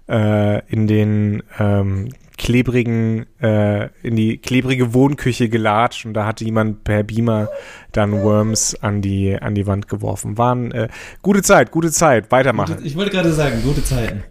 äh, 0.08 0.64
in 0.70 0.86
den 0.86 1.42
ähm, 1.58 2.10
klebrigen, 2.36 3.26
äh, 3.40 3.88
in 4.02 4.16
die 4.16 4.38
klebrige 4.38 4.94
Wohnküche 4.94 5.48
gelatscht 5.48 6.04
und 6.06 6.14
da 6.14 6.26
hatte 6.26 6.44
jemand 6.44 6.84
per 6.84 7.02
Beamer 7.02 7.48
dann 7.92 8.22
Worms 8.22 8.74
an 8.82 9.02
die, 9.02 9.36
an 9.40 9.54
die 9.54 9.66
Wand 9.66 9.88
geworfen. 9.88 10.36
Waren 10.36 10.72
äh, 10.72 10.88
gute 11.22 11.42
Zeit, 11.42 11.70
gute 11.70 11.90
Zeit, 11.90 12.30
weitermachen. 12.32 12.78
Ich 12.82 12.96
wollte 12.96 13.10
gerade 13.10 13.32
sagen, 13.32 13.62
gute 13.62 13.84
Zeiten. 13.84 14.24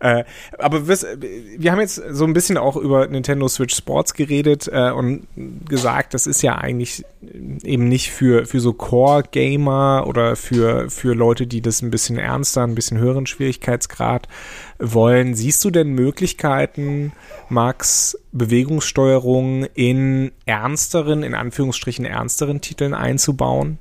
Äh, 0.00 0.24
aber 0.58 0.88
wir, 0.88 0.96
wir 1.58 1.72
haben 1.72 1.80
jetzt 1.80 2.02
so 2.10 2.24
ein 2.24 2.32
bisschen 2.32 2.58
auch 2.58 2.76
über 2.76 3.06
Nintendo 3.06 3.48
Switch 3.48 3.74
Sports 3.74 4.14
geredet 4.14 4.68
äh, 4.70 4.90
und 4.90 5.26
gesagt, 5.68 6.14
das 6.14 6.26
ist 6.26 6.42
ja 6.42 6.56
eigentlich 6.56 7.04
eben 7.62 7.88
nicht 7.88 8.10
für, 8.10 8.46
für 8.46 8.60
so 8.60 8.72
Core-Gamer 8.72 10.04
oder 10.06 10.36
für, 10.36 10.90
für 10.90 11.14
Leute, 11.14 11.46
die 11.46 11.60
das 11.60 11.82
ein 11.82 11.90
bisschen 11.90 12.18
ernster, 12.18 12.62
ein 12.62 12.74
bisschen 12.74 12.98
höheren 12.98 13.26
Schwierigkeitsgrad 13.26 14.28
wollen. 14.78 15.34
Siehst 15.34 15.64
du 15.64 15.70
denn 15.70 15.92
Möglichkeiten, 15.92 17.12
Max, 17.50 18.18
Bewegungssteuerung 18.32 19.64
in 19.74 20.32
ernsteren, 20.46 21.22
in 21.22 21.34
Anführungsstrichen 21.34 22.04
ernsteren 22.04 22.60
Titeln 22.60 22.94
einzubauen? 22.94 23.78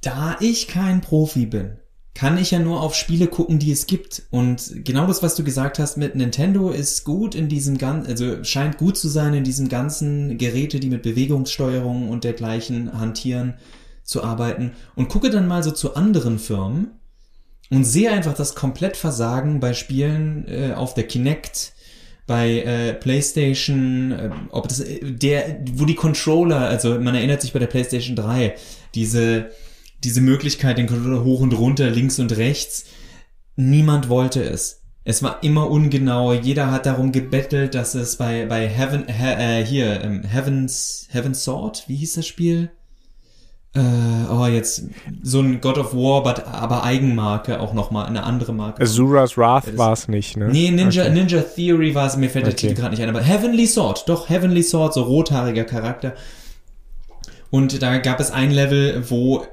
Da 0.00 0.36
ich 0.40 0.68
kein 0.68 1.00
Profi 1.00 1.46
bin, 1.46 1.76
kann 2.14 2.36
ich 2.36 2.50
ja 2.50 2.58
nur 2.58 2.82
auf 2.82 2.94
Spiele 2.94 3.26
gucken, 3.26 3.58
die 3.58 3.72
es 3.72 3.86
gibt. 3.86 4.22
Und 4.30 4.84
genau 4.84 5.06
das, 5.06 5.22
was 5.22 5.34
du 5.34 5.44
gesagt 5.44 5.78
hast 5.78 5.96
mit 5.96 6.14
Nintendo, 6.14 6.70
ist 6.70 7.04
gut 7.04 7.34
in 7.34 7.48
diesem 7.48 7.78
ganzen, 7.78 8.10
also 8.10 8.44
scheint 8.44 8.78
gut 8.78 8.96
zu 8.96 9.08
sein, 9.08 9.32
in 9.32 9.44
diesem 9.44 9.68
ganzen 9.68 10.36
Geräte, 10.36 10.78
die 10.78 10.90
mit 10.90 11.02
Bewegungssteuerung 11.02 12.08
und 12.08 12.24
dergleichen 12.24 12.98
hantieren, 12.98 13.54
zu 14.04 14.22
arbeiten. 14.22 14.72
Und 14.94 15.08
gucke 15.08 15.30
dann 15.30 15.46
mal 15.46 15.62
so 15.62 15.70
zu 15.70 15.94
anderen 15.94 16.38
Firmen 16.38 16.90
und 17.70 17.84
sehe 17.84 18.10
einfach 18.10 18.34
das 18.34 18.54
komplett 18.54 18.96
Versagen 18.96 19.60
bei 19.60 19.72
Spielen 19.72 20.46
äh, 20.48 20.74
auf 20.74 20.94
der 20.94 21.06
Kinect, 21.06 21.72
bei 22.26 22.60
äh, 22.60 22.94
PlayStation, 22.94 24.12
äh, 24.12 24.30
ob 24.50 24.68
das 24.68 24.80
äh, 24.80 25.00
der, 25.02 25.60
wo 25.74 25.84
die 25.84 25.94
Controller, 25.94 26.60
also 26.60 26.98
man 27.00 27.14
erinnert 27.14 27.42
sich 27.42 27.52
bei 27.52 27.58
der 27.58 27.66
PlayStation 27.66 28.16
3, 28.16 28.54
diese 28.94 29.50
diese 30.04 30.20
Möglichkeit, 30.20 30.78
den 30.78 30.86
Controller 30.88 31.22
hoch 31.24 31.40
und 31.40 31.52
runter, 31.52 31.90
links 31.90 32.18
und 32.18 32.36
rechts. 32.36 32.86
Niemand 33.56 34.08
wollte 34.08 34.42
es. 34.42 34.82
Es 35.04 35.22
war 35.22 35.42
immer 35.42 35.70
ungenau. 35.70 36.32
Jeder 36.32 36.70
hat 36.70 36.86
darum 36.86 37.12
gebettelt, 37.12 37.74
dass 37.74 37.94
es 37.94 38.16
bei 38.16 38.46
bei 38.46 38.68
Heaven 38.68 39.06
he, 39.08 39.26
äh, 39.26 39.64
hier 39.64 40.00
ähm, 40.02 40.22
Heaven's 40.22 41.08
Heaven's 41.10 41.44
Sword, 41.44 41.84
wie 41.88 41.96
hieß 41.96 42.14
das 42.14 42.26
Spiel? 42.26 42.70
Äh, 43.74 43.80
oh, 44.50 44.52
jetzt 44.52 44.84
so 45.22 45.40
ein 45.40 45.60
God 45.60 45.78
of 45.78 45.94
War, 45.94 46.22
but, 46.22 46.46
aber 46.46 46.84
Eigenmarke 46.84 47.60
auch 47.60 47.72
nochmal, 47.74 48.06
eine 48.06 48.24
andere 48.24 48.52
Marke. 48.52 48.82
Azura's 48.82 49.36
Wrath 49.36 49.76
war 49.76 49.92
es 49.92 50.08
nicht, 50.08 50.36
ne? 50.36 50.48
Nee, 50.48 50.70
Ninja, 50.70 51.04
okay. 51.04 51.12
Ninja 51.12 51.40
Theory 51.40 51.94
war 51.94 52.06
es, 52.06 52.16
mir 52.16 52.30
fällt 52.30 52.46
der 52.46 52.52
okay. 52.52 52.68
Titel 52.68 52.80
gerade 52.80 52.94
nicht 52.94 53.02
ein, 53.02 53.08
aber 53.08 53.20
Heavenly 53.20 53.66
Sword, 53.66 54.08
doch, 54.08 54.28
Heavenly 54.28 54.62
Sword, 54.62 54.94
so 54.94 55.02
rothaariger 55.02 55.64
Charakter. 55.64 56.14
Und 57.50 57.82
da 57.82 57.98
gab 57.98 58.18
es 58.18 58.30
ein 58.30 58.50
Level, 58.50 59.04
wo 59.08 59.44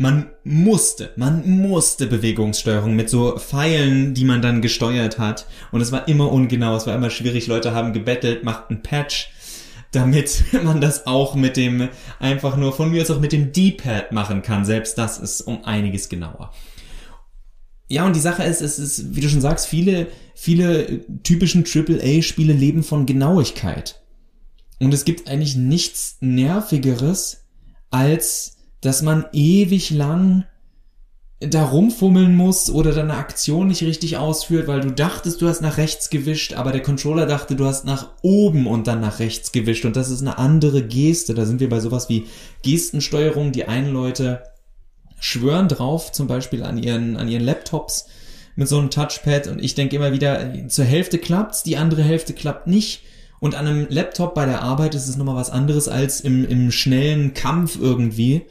man 0.00 0.30
musste, 0.44 1.10
man 1.16 1.46
musste 1.46 2.06
Bewegungssteuerung 2.06 2.96
mit 2.96 3.10
so 3.10 3.36
Pfeilen, 3.36 4.14
die 4.14 4.24
man 4.24 4.40
dann 4.40 4.62
gesteuert 4.62 5.18
hat. 5.18 5.46
Und 5.72 5.82
es 5.82 5.92
war 5.92 6.08
immer 6.08 6.32
ungenau, 6.32 6.74
es 6.74 6.86
war 6.86 6.94
immer 6.94 7.10
schwierig. 7.10 7.46
Leute 7.48 7.74
haben 7.74 7.92
gebettelt, 7.92 8.42
macht 8.42 8.70
einen 8.70 8.82
Patch, 8.82 9.30
damit 9.92 10.44
man 10.64 10.80
das 10.80 11.06
auch 11.06 11.34
mit 11.34 11.56
dem, 11.56 11.88
einfach 12.18 12.56
nur 12.56 12.72
von 12.72 12.90
mir 12.90 13.02
aus 13.02 13.10
auch 13.10 13.20
mit 13.20 13.32
dem 13.32 13.52
D-Pad 13.52 14.12
machen 14.12 14.42
kann. 14.42 14.64
Selbst 14.64 14.98
das 14.98 15.18
ist 15.18 15.42
um 15.42 15.64
einiges 15.64 16.08
genauer. 16.08 16.52
Ja, 17.88 18.06
und 18.06 18.14
die 18.14 18.20
Sache 18.20 18.44
ist, 18.44 18.60
es 18.60 18.78
ist, 18.78 19.16
wie 19.16 19.20
du 19.20 19.28
schon 19.28 19.40
sagst, 19.40 19.66
viele, 19.66 20.06
viele 20.34 21.04
typischen 21.22 21.64
AAA-Spiele 21.64 22.52
leben 22.52 22.84
von 22.84 23.04
Genauigkeit. 23.04 24.00
Und 24.78 24.94
es 24.94 25.04
gibt 25.04 25.28
eigentlich 25.28 25.56
nichts 25.56 26.16
Nervigeres 26.20 27.40
als 27.90 28.56
dass 28.80 29.02
man 29.02 29.26
ewig 29.32 29.90
lang 29.90 30.44
da 31.40 31.64
rumfummeln 31.64 32.36
muss 32.36 32.68
oder 32.70 32.92
deine 32.92 33.14
Aktion 33.14 33.68
nicht 33.68 33.82
richtig 33.82 34.18
ausführt, 34.18 34.68
weil 34.68 34.80
du 34.80 34.92
dachtest, 34.92 35.40
du 35.40 35.48
hast 35.48 35.62
nach 35.62 35.78
rechts 35.78 36.10
gewischt, 36.10 36.52
aber 36.52 36.70
der 36.70 36.82
Controller 36.82 37.24
dachte, 37.24 37.56
du 37.56 37.64
hast 37.64 37.86
nach 37.86 38.08
oben 38.20 38.66
und 38.66 38.86
dann 38.86 39.00
nach 39.00 39.20
rechts 39.20 39.50
gewischt 39.50 39.86
und 39.86 39.96
das 39.96 40.10
ist 40.10 40.20
eine 40.20 40.36
andere 40.36 40.82
Geste. 40.82 41.32
Da 41.32 41.46
sind 41.46 41.60
wir 41.60 41.70
bei 41.70 41.80
sowas 41.80 42.10
wie 42.10 42.26
Gestensteuerung. 42.62 43.52
Die 43.52 43.64
einen 43.64 43.90
Leute 43.90 44.42
schwören 45.18 45.68
drauf, 45.68 46.12
zum 46.12 46.26
Beispiel 46.26 46.62
an 46.62 46.76
ihren, 46.76 47.16
an 47.16 47.28
ihren 47.28 47.44
Laptops 47.44 48.06
mit 48.54 48.68
so 48.68 48.78
einem 48.78 48.90
Touchpad 48.90 49.46
und 49.46 49.64
ich 49.64 49.74
denke 49.74 49.96
immer 49.96 50.12
wieder, 50.12 50.68
zur 50.68 50.84
Hälfte 50.84 51.16
klappt's, 51.16 51.62
die 51.62 51.78
andere 51.78 52.02
Hälfte 52.02 52.34
klappt 52.34 52.66
nicht. 52.66 53.02
Und 53.38 53.54
an 53.54 53.66
einem 53.66 53.86
Laptop 53.88 54.34
bei 54.34 54.44
der 54.44 54.60
Arbeit 54.60 54.94
ist 54.94 55.08
es 55.08 55.16
nochmal 55.16 55.36
was 55.36 55.48
anderes 55.48 55.88
als 55.88 56.20
im, 56.20 56.46
im 56.46 56.70
schnellen 56.70 57.32
Kampf 57.32 57.78
irgendwie 57.80 58.42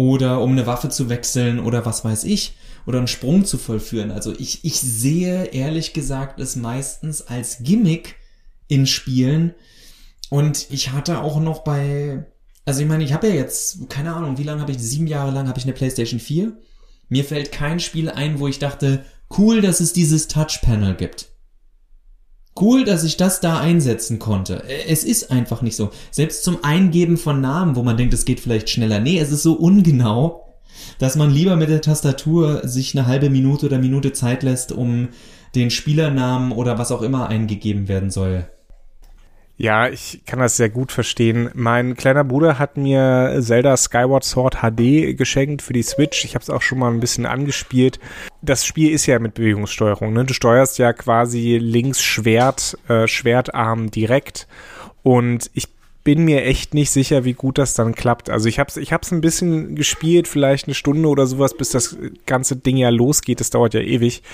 oder 0.00 0.40
um 0.40 0.52
eine 0.52 0.66
Waffe 0.66 0.88
zu 0.88 1.10
wechseln 1.10 1.60
oder 1.60 1.84
was 1.84 2.06
weiß 2.06 2.24
ich 2.24 2.54
oder 2.86 2.96
einen 2.96 3.06
Sprung 3.06 3.44
zu 3.44 3.58
vollführen. 3.58 4.10
Also 4.10 4.32
ich, 4.32 4.64
ich 4.64 4.80
sehe 4.80 5.44
ehrlich 5.52 5.92
gesagt 5.92 6.40
es 6.40 6.56
meistens 6.56 7.20
als 7.20 7.58
Gimmick 7.60 8.16
in 8.66 8.86
Spielen 8.86 9.54
und 10.30 10.68
ich 10.70 10.92
hatte 10.92 11.20
auch 11.20 11.38
noch 11.38 11.64
bei, 11.64 12.24
also 12.64 12.80
ich 12.80 12.88
meine, 12.88 13.04
ich 13.04 13.12
habe 13.12 13.28
ja 13.28 13.34
jetzt, 13.34 13.90
keine 13.90 14.14
Ahnung, 14.14 14.38
wie 14.38 14.42
lange 14.42 14.62
habe 14.62 14.72
ich, 14.72 14.78
sieben 14.78 15.06
Jahre 15.06 15.32
lang 15.32 15.48
habe 15.48 15.58
ich 15.58 15.66
eine 15.66 15.74
PlayStation 15.74 16.18
4. 16.18 16.56
Mir 17.10 17.24
fällt 17.24 17.52
kein 17.52 17.78
Spiel 17.78 18.08
ein, 18.08 18.40
wo 18.40 18.48
ich 18.48 18.58
dachte, 18.58 19.04
cool, 19.36 19.60
dass 19.60 19.80
es 19.80 19.92
dieses 19.92 20.28
Touchpanel 20.28 20.94
gibt 20.94 21.28
cool, 22.58 22.84
dass 22.84 23.04
ich 23.04 23.16
das 23.16 23.40
da 23.40 23.58
einsetzen 23.58 24.18
konnte. 24.18 24.62
Es 24.88 25.04
ist 25.04 25.30
einfach 25.30 25.62
nicht 25.62 25.76
so. 25.76 25.90
Selbst 26.10 26.44
zum 26.44 26.64
Eingeben 26.64 27.16
von 27.16 27.40
Namen, 27.40 27.76
wo 27.76 27.82
man 27.82 27.96
denkt, 27.96 28.14
es 28.14 28.24
geht 28.24 28.40
vielleicht 28.40 28.70
schneller. 28.70 29.00
Nee, 29.00 29.18
es 29.18 29.30
ist 29.32 29.42
so 29.42 29.54
ungenau, 29.54 30.46
dass 30.98 31.16
man 31.16 31.30
lieber 31.30 31.56
mit 31.56 31.68
der 31.68 31.80
Tastatur 31.80 32.66
sich 32.66 32.96
eine 32.96 33.06
halbe 33.06 33.30
Minute 33.30 33.66
oder 33.66 33.78
Minute 33.78 34.12
Zeit 34.12 34.42
lässt, 34.42 34.72
um 34.72 35.08
den 35.54 35.70
Spielernamen 35.70 36.52
oder 36.52 36.78
was 36.78 36.92
auch 36.92 37.02
immer 37.02 37.28
eingegeben 37.28 37.88
werden 37.88 38.10
soll 38.10 38.48
ja, 39.60 39.90
ich 39.90 40.22
kann 40.24 40.38
das 40.38 40.56
sehr 40.56 40.70
gut 40.70 40.90
verstehen. 40.90 41.50
Mein 41.52 41.94
kleiner 41.94 42.24
Bruder 42.24 42.58
hat 42.58 42.78
mir 42.78 43.40
Zelda 43.42 43.76
Skyward 43.76 44.24
Sword 44.24 44.62
HD 44.62 45.14
geschenkt 45.14 45.60
für 45.60 45.74
die 45.74 45.82
Switch. 45.82 46.24
Ich 46.24 46.34
habe 46.34 46.42
es 46.42 46.48
auch 46.48 46.62
schon 46.62 46.78
mal 46.78 46.90
ein 46.90 46.98
bisschen 46.98 47.26
angespielt. 47.26 48.00
Das 48.40 48.64
Spiel 48.64 48.90
ist 48.90 49.04
ja 49.04 49.18
mit 49.18 49.34
Bewegungssteuerung. 49.34 50.14
Ne? 50.14 50.24
Du 50.24 50.32
steuerst 50.32 50.78
ja 50.78 50.94
quasi 50.94 51.58
links 51.58 52.00
Schwert, 52.00 52.78
äh, 52.88 53.06
Schwertarm 53.06 53.90
direkt. 53.90 54.48
Und 55.02 55.50
ich 55.52 55.68
bin 56.10 56.24
mir 56.24 56.44
echt 56.44 56.74
nicht 56.74 56.90
sicher, 56.90 57.24
wie 57.24 57.34
gut 57.34 57.56
das 57.56 57.74
dann 57.74 57.94
klappt. 57.94 58.30
Also 58.30 58.48
ich 58.48 58.58
habe 58.58 58.66
es 58.66 58.76
ich 58.76 58.92
hab's 58.92 59.12
ein 59.12 59.20
bisschen 59.20 59.76
gespielt, 59.76 60.26
vielleicht 60.26 60.66
eine 60.66 60.74
Stunde 60.74 61.08
oder 61.08 61.24
sowas, 61.24 61.56
bis 61.56 61.70
das 61.70 61.96
ganze 62.26 62.56
Ding 62.56 62.76
ja 62.76 62.88
losgeht. 62.88 63.38
Das 63.38 63.50
dauert 63.50 63.74
ja 63.74 63.80
ewig. 63.80 64.24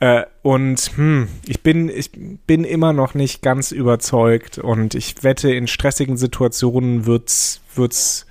Äh, 0.00 0.24
und 0.42 0.90
hm, 0.96 1.28
ich 1.46 1.62
bin 1.62 1.88
ich 1.88 2.10
bin 2.48 2.64
immer 2.64 2.92
noch 2.92 3.14
nicht 3.14 3.42
ganz 3.42 3.70
überzeugt 3.70 4.58
und 4.58 4.96
ich 4.96 5.22
wette, 5.22 5.52
in 5.52 5.68
stressigen 5.68 6.16
Situationen 6.16 7.06
wird's 7.06 7.60
wird's 7.76 8.26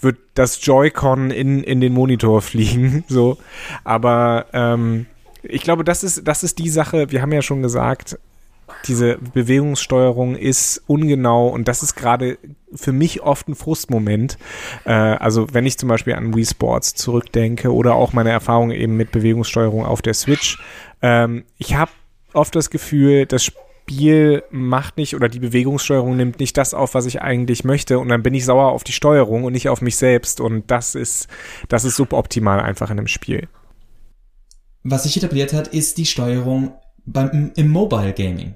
wird 0.00 0.16
das 0.32 0.64
Joy-Con 0.64 1.30
in 1.30 1.62
in 1.62 1.82
den 1.82 1.92
Monitor 1.92 2.40
fliegen. 2.50 3.04
So, 3.08 3.36
aber 3.84 4.46
ähm, 4.54 5.04
ich 5.42 5.60
glaube, 5.60 5.84
das 5.84 6.02
ist, 6.02 6.26
das 6.26 6.44
ist 6.44 6.58
die 6.58 6.70
Sache, 6.70 7.10
wir 7.10 7.20
haben 7.20 7.32
ja 7.32 7.42
schon 7.42 7.60
gesagt, 7.60 8.18
diese 8.86 9.18
Bewegungssteuerung 9.18 10.36
ist 10.36 10.82
ungenau 10.86 11.48
und 11.48 11.68
das 11.68 11.82
ist 11.82 11.94
gerade 11.94 12.38
für 12.74 12.92
mich 12.92 13.22
oft 13.22 13.48
ein 13.48 13.54
Frustmoment. 13.54 14.38
Äh, 14.84 14.92
also 14.92 15.46
wenn 15.52 15.66
ich 15.66 15.78
zum 15.78 15.88
Beispiel 15.88 16.14
an 16.14 16.34
Wii 16.34 16.46
Sports 16.46 16.94
zurückdenke 16.94 17.72
oder 17.72 17.94
auch 17.94 18.12
meine 18.12 18.30
Erfahrungen 18.30 18.72
eben 18.72 18.96
mit 18.96 19.12
Bewegungssteuerung 19.12 19.84
auf 19.84 20.02
der 20.02 20.14
Switch. 20.14 20.58
Ähm, 21.02 21.44
ich 21.58 21.74
habe 21.74 21.90
oft 22.32 22.54
das 22.54 22.70
Gefühl, 22.70 23.26
das 23.26 23.44
Spiel 23.44 24.42
macht 24.50 24.98
nicht 24.98 25.14
oder 25.14 25.28
die 25.28 25.38
Bewegungssteuerung 25.38 26.16
nimmt 26.16 26.40
nicht 26.40 26.56
das 26.56 26.74
auf, 26.74 26.94
was 26.94 27.06
ich 27.06 27.22
eigentlich 27.22 27.64
möchte 27.64 27.98
und 27.98 28.08
dann 28.08 28.22
bin 28.22 28.34
ich 28.34 28.44
sauer 28.44 28.72
auf 28.72 28.84
die 28.84 28.92
Steuerung 28.92 29.44
und 29.44 29.52
nicht 29.52 29.68
auf 29.68 29.80
mich 29.80 29.96
selbst 29.96 30.40
und 30.40 30.70
das 30.70 30.94
ist, 30.94 31.28
das 31.68 31.84
ist 31.84 31.96
suboptimal 31.96 32.60
einfach 32.60 32.90
in 32.90 32.98
einem 32.98 33.06
Spiel. 33.06 33.48
Was 34.84 35.04
sich 35.04 35.16
etabliert 35.16 35.52
hat, 35.52 35.68
ist 35.68 35.98
die 35.98 36.06
Steuerung 36.06 36.72
beim, 37.12 37.52
im 37.56 37.68
Mobile 37.68 38.12
Gaming. 38.12 38.54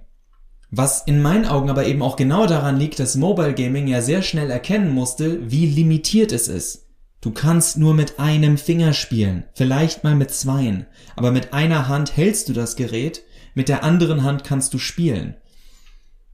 Was 0.70 1.02
in 1.06 1.20
meinen 1.20 1.44
Augen 1.44 1.68
aber 1.68 1.86
eben 1.86 2.00
auch 2.00 2.16
genau 2.16 2.46
daran 2.46 2.78
liegt, 2.78 2.98
dass 2.98 3.16
Mobile 3.16 3.54
Gaming 3.54 3.86
ja 3.86 4.00
sehr 4.00 4.22
schnell 4.22 4.50
erkennen 4.50 4.90
musste, 4.90 5.50
wie 5.50 5.66
limitiert 5.66 6.32
es 6.32 6.48
ist. 6.48 6.86
Du 7.20 7.30
kannst 7.30 7.76
nur 7.76 7.94
mit 7.94 8.18
einem 8.18 8.58
Finger 8.58 8.94
spielen, 8.94 9.44
vielleicht 9.54 10.02
mal 10.02 10.14
mit 10.14 10.30
zweien, 10.32 10.86
aber 11.14 11.30
mit 11.30 11.52
einer 11.52 11.88
Hand 11.88 12.16
hältst 12.16 12.48
du 12.48 12.52
das 12.52 12.74
Gerät, 12.74 13.22
mit 13.54 13.68
der 13.68 13.84
anderen 13.84 14.24
Hand 14.24 14.44
kannst 14.44 14.74
du 14.74 14.78
spielen. 14.78 15.36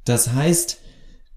Das 0.04 0.32
heißt, 0.32 0.80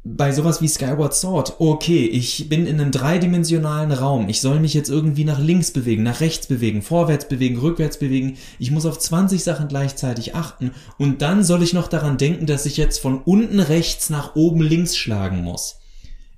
bei 0.03 0.31
sowas 0.31 0.61
wie 0.61 0.67
Skyward 0.67 1.13
Sword, 1.13 1.55
okay, 1.59 2.05
ich 2.05 2.49
bin 2.49 2.65
in 2.65 2.81
einem 2.81 2.91
dreidimensionalen 2.91 3.91
Raum, 3.91 4.29
ich 4.29 4.41
soll 4.41 4.59
mich 4.59 4.73
jetzt 4.73 4.89
irgendwie 4.89 5.25
nach 5.25 5.39
links 5.39 5.71
bewegen, 5.71 6.01
nach 6.01 6.21
rechts 6.21 6.47
bewegen, 6.47 6.81
vorwärts 6.81 7.27
bewegen, 7.27 7.59
rückwärts 7.59 7.99
bewegen, 7.99 8.37
ich 8.57 8.71
muss 8.71 8.87
auf 8.87 8.97
20 8.97 9.43
Sachen 9.43 9.67
gleichzeitig 9.67 10.33
achten 10.33 10.71
und 10.97 11.21
dann 11.21 11.43
soll 11.43 11.61
ich 11.61 11.73
noch 11.73 11.87
daran 11.87 12.17
denken, 12.17 12.47
dass 12.47 12.65
ich 12.65 12.77
jetzt 12.77 12.97
von 12.97 13.21
unten 13.21 13.59
rechts 13.59 14.09
nach 14.09 14.35
oben 14.35 14.61
links 14.61 14.97
schlagen 14.97 15.43
muss. 15.43 15.77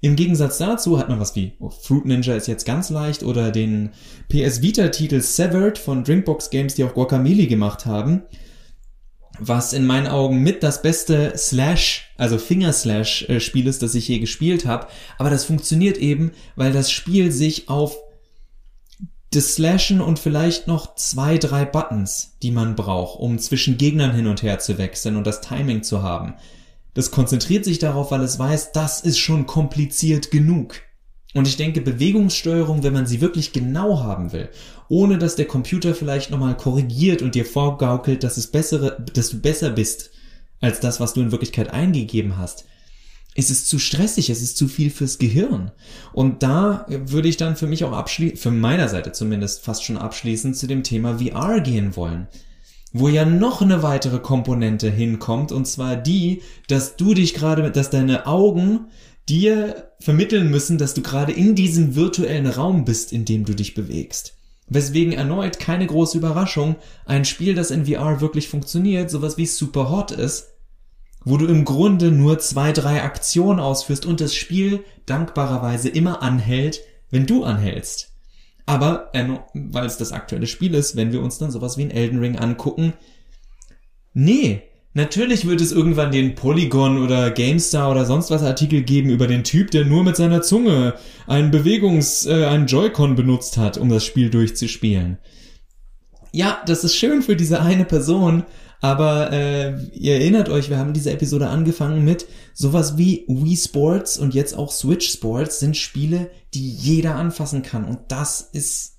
Im 0.02 0.18
Gegensatz 0.18 0.58
dazu 0.58 1.00
hat 1.00 1.08
man 1.08 1.22
was 1.22 1.34
wie 1.38 1.54
oh, 1.62 1.70
Fruit 1.70 2.04
Ninja 2.04 2.36
ist 2.36 2.50
jetzt 2.50 2.66
ganz 2.66 2.90
leicht 2.90 3.24
oder 3.24 3.52
den 3.52 3.92
PS 4.28 4.62
Vita 4.62 4.90
Titel 4.90 5.22
Severed 5.22 5.78
von 5.78 6.04
Drinkbox 6.04 6.50
Games, 6.50 6.76
die 6.76 6.84
auch 6.84 6.94
Guacamole 6.94 7.48
gemacht 7.48 7.86
haben, 7.86 8.24
was 9.40 9.74
in 9.74 9.86
meinen 9.86 10.08
Augen 10.08 10.40
mit 10.40 10.64
das 10.64 10.82
beste 10.82 11.34
Slash, 11.36 12.14
also 12.18 12.38
Fingerslash-Spiel 12.38 13.68
ist, 13.68 13.82
das 13.82 13.96
ich 13.96 14.08
je 14.08 14.20
gespielt 14.20 14.66
habe. 14.66 14.88
Aber 15.18 15.30
das 15.30 15.46
funktioniert 15.46 15.98
eben, 15.98 16.32
weil 16.56 16.72
das 16.72 16.92
Spiel 16.92 17.32
sich 17.32 17.70
auf 17.70 17.98
das 19.32 19.56
Slashen 19.56 20.00
und 20.00 20.20
vielleicht 20.20 20.68
noch 20.68 20.96
zwei, 20.96 21.38
drei 21.40 21.66
Buttons, 21.66 22.34
die 22.44 22.52
man 22.52 22.76
braucht, 22.76 23.20
um 23.20 23.40
zwischen 23.40 23.78
Gegnern 23.78 24.14
hin 24.14 24.28
und 24.28 24.44
her 24.44 24.60
zu 24.60 24.78
wechseln 24.78 25.16
und 25.16 25.26
das 25.26 25.42
Timing 25.42 25.82
zu 25.82 26.04
haben. 26.04 26.36
Das 26.94 27.10
konzentriert 27.10 27.66
sich 27.66 27.80
darauf, 27.80 28.12
weil 28.12 28.22
es 28.22 28.38
weiß, 28.38 28.72
das 28.72 29.02
ist 29.02 29.18
schon 29.18 29.48
kompliziert 29.48 30.30
genug. 30.30 30.76
Und 31.34 31.48
ich 31.48 31.58
denke, 31.58 31.82
Bewegungssteuerung, 31.82 32.84
wenn 32.84 32.94
man 32.94 33.08
sie 33.08 33.22
wirklich 33.22 33.54
genau 33.54 34.04
haben 34.04 34.32
will, 34.32 34.50
ohne 34.88 35.18
dass 35.18 35.36
der 35.36 35.46
Computer 35.46 35.96
vielleicht 35.96 36.30
nochmal 36.30 36.56
korrigiert 36.56 37.22
und 37.22 37.34
dir 37.34 37.46
vorgaukelt, 37.46 38.24
dass 38.24 38.38
es 38.38 38.48
bessere, 38.48 39.04
dass 39.14 39.30
du 39.30 39.40
besser 39.40 39.72
bist 39.72 40.12
als 40.62 40.80
das, 40.80 41.00
was 41.00 41.14
du 41.14 41.22
in 41.22 41.32
Wirklichkeit 41.32 41.72
eingegeben 41.72 42.38
hast, 42.38 42.66
ist 43.36 43.50
es 43.50 43.66
zu 43.66 43.80
stressig, 43.80 44.30
es 44.30 44.42
ist 44.42 44.58
zu 44.58 44.68
viel 44.68 44.92
fürs 44.92 45.18
Gehirn. 45.18 45.72
Und 46.14 46.44
da 46.44 46.86
würde 46.88 47.28
ich 47.28 47.38
dann 47.38 47.56
für 47.56 47.68
mich 47.68 47.84
auch 47.84 47.92
abschließen, 47.92 48.38
für 48.38 48.52
meiner 48.52 48.88
Seite 48.88 49.12
zumindest 49.12 49.64
fast 49.64 49.84
schon 49.84 49.98
abschließend 49.98 50.56
zu 50.56 50.68
dem 50.68 50.84
Thema 50.84 51.18
VR 51.18 51.60
gehen 51.62 51.96
wollen. 51.96 52.28
Wo 52.92 53.08
ja 53.08 53.26
noch 53.26 53.64
eine 53.64 53.82
weitere 53.82 54.20
Komponente 54.20 54.90
hinkommt, 54.90 55.52
und 55.52 55.66
zwar 55.66 55.96
die, 55.96 56.44
dass 56.68 56.96
du 56.96 57.16
dich 57.16 57.34
gerade, 57.34 57.72
dass 57.72 57.90
deine 57.90 58.28
Augen 58.28 58.82
dir 59.30 59.92
vermitteln 60.00 60.50
müssen, 60.50 60.78
dass 60.78 60.94
du 60.94 61.02
gerade 61.02 61.32
in 61.32 61.56
diesem 61.56 61.96
virtuellen 61.96 62.48
Raum 62.48 62.86
bist, 62.86 63.14
in 63.14 63.26
dem 63.26 63.46
du 63.46 63.54
dich 63.54 63.74
bewegst. 63.74 64.36
Weswegen 64.68 65.14
erneut 65.14 65.60
keine 65.60 65.88
große 65.88 66.18
Überraschung 66.18 66.76
ein 67.06 67.26
Spiel, 67.26 67.54
das 67.54 67.72
in 67.72 67.86
VR 67.86 68.22
wirklich 68.22 68.48
funktioniert, 68.48 69.10
sowas 69.10 69.38
wie 69.38 69.46
Super 69.46 69.90
Hot 69.90 70.12
ist, 70.12 70.54
wo 71.26 71.38
du 71.38 71.46
im 71.46 71.66
Grunde 71.66 72.12
nur 72.12 72.40
zwei, 72.40 72.72
drei 72.72 73.04
Aktionen 73.04 73.60
ausführst 73.60 74.06
und 74.06 74.20
das 74.20 74.36
Spiel 74.36 74.84
dankbarerweise 75.06 75.90
immer 75.90 76.22
anhält, 76.22 76.82
wenn 77.10 77.26
du 77.26 77.44
anhältst. 77.44 78.12
Aber, 78.66 79.10
äh, 79.14 79.26
weil 79.54 79.86
es 79.86 79.98
das 79.98 80.12
aktuelle 80.14 80.48
Spiel 80.48 80.74
ist, 80.74 80.96
wenn 80.96 81.12
wir 81.12 81.22
uns 81.22 81.38
dann 81.38 81.52
sowas 81.52 81.78
wie 81.78 81.84
ein 81.84 81.92
Elden 81.92 82.20
Ring 82.20 82.38
angucken, 82.38 82.94
nee, 84.14 84.64
Natürlich 84.96 85.48
wird 85.48 85.60
es 85.60 85.72
irgendwann 85.72 86.12
den 86.12 86.36
Polygon 86.36 87.04
oder 87.04 87.32
GameStar 87.32 87.90
oder 87.90 88.06
sonst 88.06 88.30
was 88.30 88.44
Artikel 88.44 88.84
geben 88.84 89.10
über 89.10 89.26
den 89.26 89.44
Typ, 89.44 89.72
der 89.72 89.86
nur 89.86 90.04
mit 90.04 90.16
seiner 90.16 90.44
Zunge 90.44 90.94
einen 91.26 91.52
Bewegungs-, 91.52 92.28
äh, 92.28 92.46
einen 92.46 92.68
Joy-Con 92.68 93.16
benutzt 93.16 93.58
hat, 93.58 93.78
um 93.78 93.90
das 93.90 94.06
Spiel 94.06 94.30
durchzuspielen. 94.30 95.18
Ja, 96.32 96.62
das 96.68 96.84
ist 96.84 96.96
schön 96.96 97.24
für 97.24 97.36
diese 97.36 97.62
eine 97.62 97.86
Person, 97.86 98.44
aber 98.82 99.32
äh, 99.32 99.76
ihr 99.94 100.16
erinnert 100.16 100.50
euch, 100.50 100.70
wir 100.70 100.78
haben 100.78 100.94
diese 100.94 101.12
Episode 101.12 101.48
angefangen 101.48 102.04
mit 102.06 102.28
sowas 102.54 102.98
wie 102.98 103.26
Wii 103.28 103.58
Sports 103.58 104.18
und 104.20 104.36
jetzt 104.36 104.56
auch 104.56 104.72
Switch 104.72 105.10
Sports 105.10 105.60
sind 105.60 105.76
Spiele, 105.76 106.30
die 106.54 106.70
jeder 106.70 107.16
anfassen 107.16 107.64
kann 107.64 107.86
und 107.86 108.00
das 108.10 108.42
ist 108.42 108.98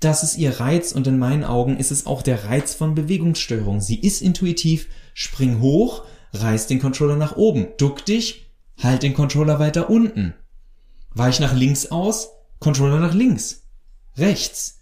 das 0.00 0.22
ist 0.22 0.36
ihr 0.36 0.60
Reiz 0.60 0.92
und 0.92 1.06
in 1.06 1.18
meinen 1.18 1.44
Augen 1.44 1.78
ist 1.78 1.90
es 1.90 2.06
auch 2.06 2.22
der 2.22 2.44
Reiz 2.44 2.74
von 2.74 2.94
Bewegungssteuerung. 2.94 3.80
Sie 3.80 4.00
ist 4.00 4.22
intuitiv, 4.22 4.88
spring 5.14 5.60
hoch, 5.60 6.04
reiß 6.32 6.66
den 6.66 6.80
Controller 6.80 7.16
nach 7.16 7.36
oben, 7.36 7.68
duck 7.78 8.04
dich, 8.04 8.50
halt 8.82 9.02
den 9.02 9.14
Controller 9.14 9.58
weiter 9.58 9.88
unten. 9.88 10.34
Weich 11.14 11.40
nach 11.40 11.54
links 11.54 11.86
aus, 11.86 12.30
Controller 12.58 12.98
nach 12.98 13.14
links, 13.14 13.62
rechts. 14.16 14.80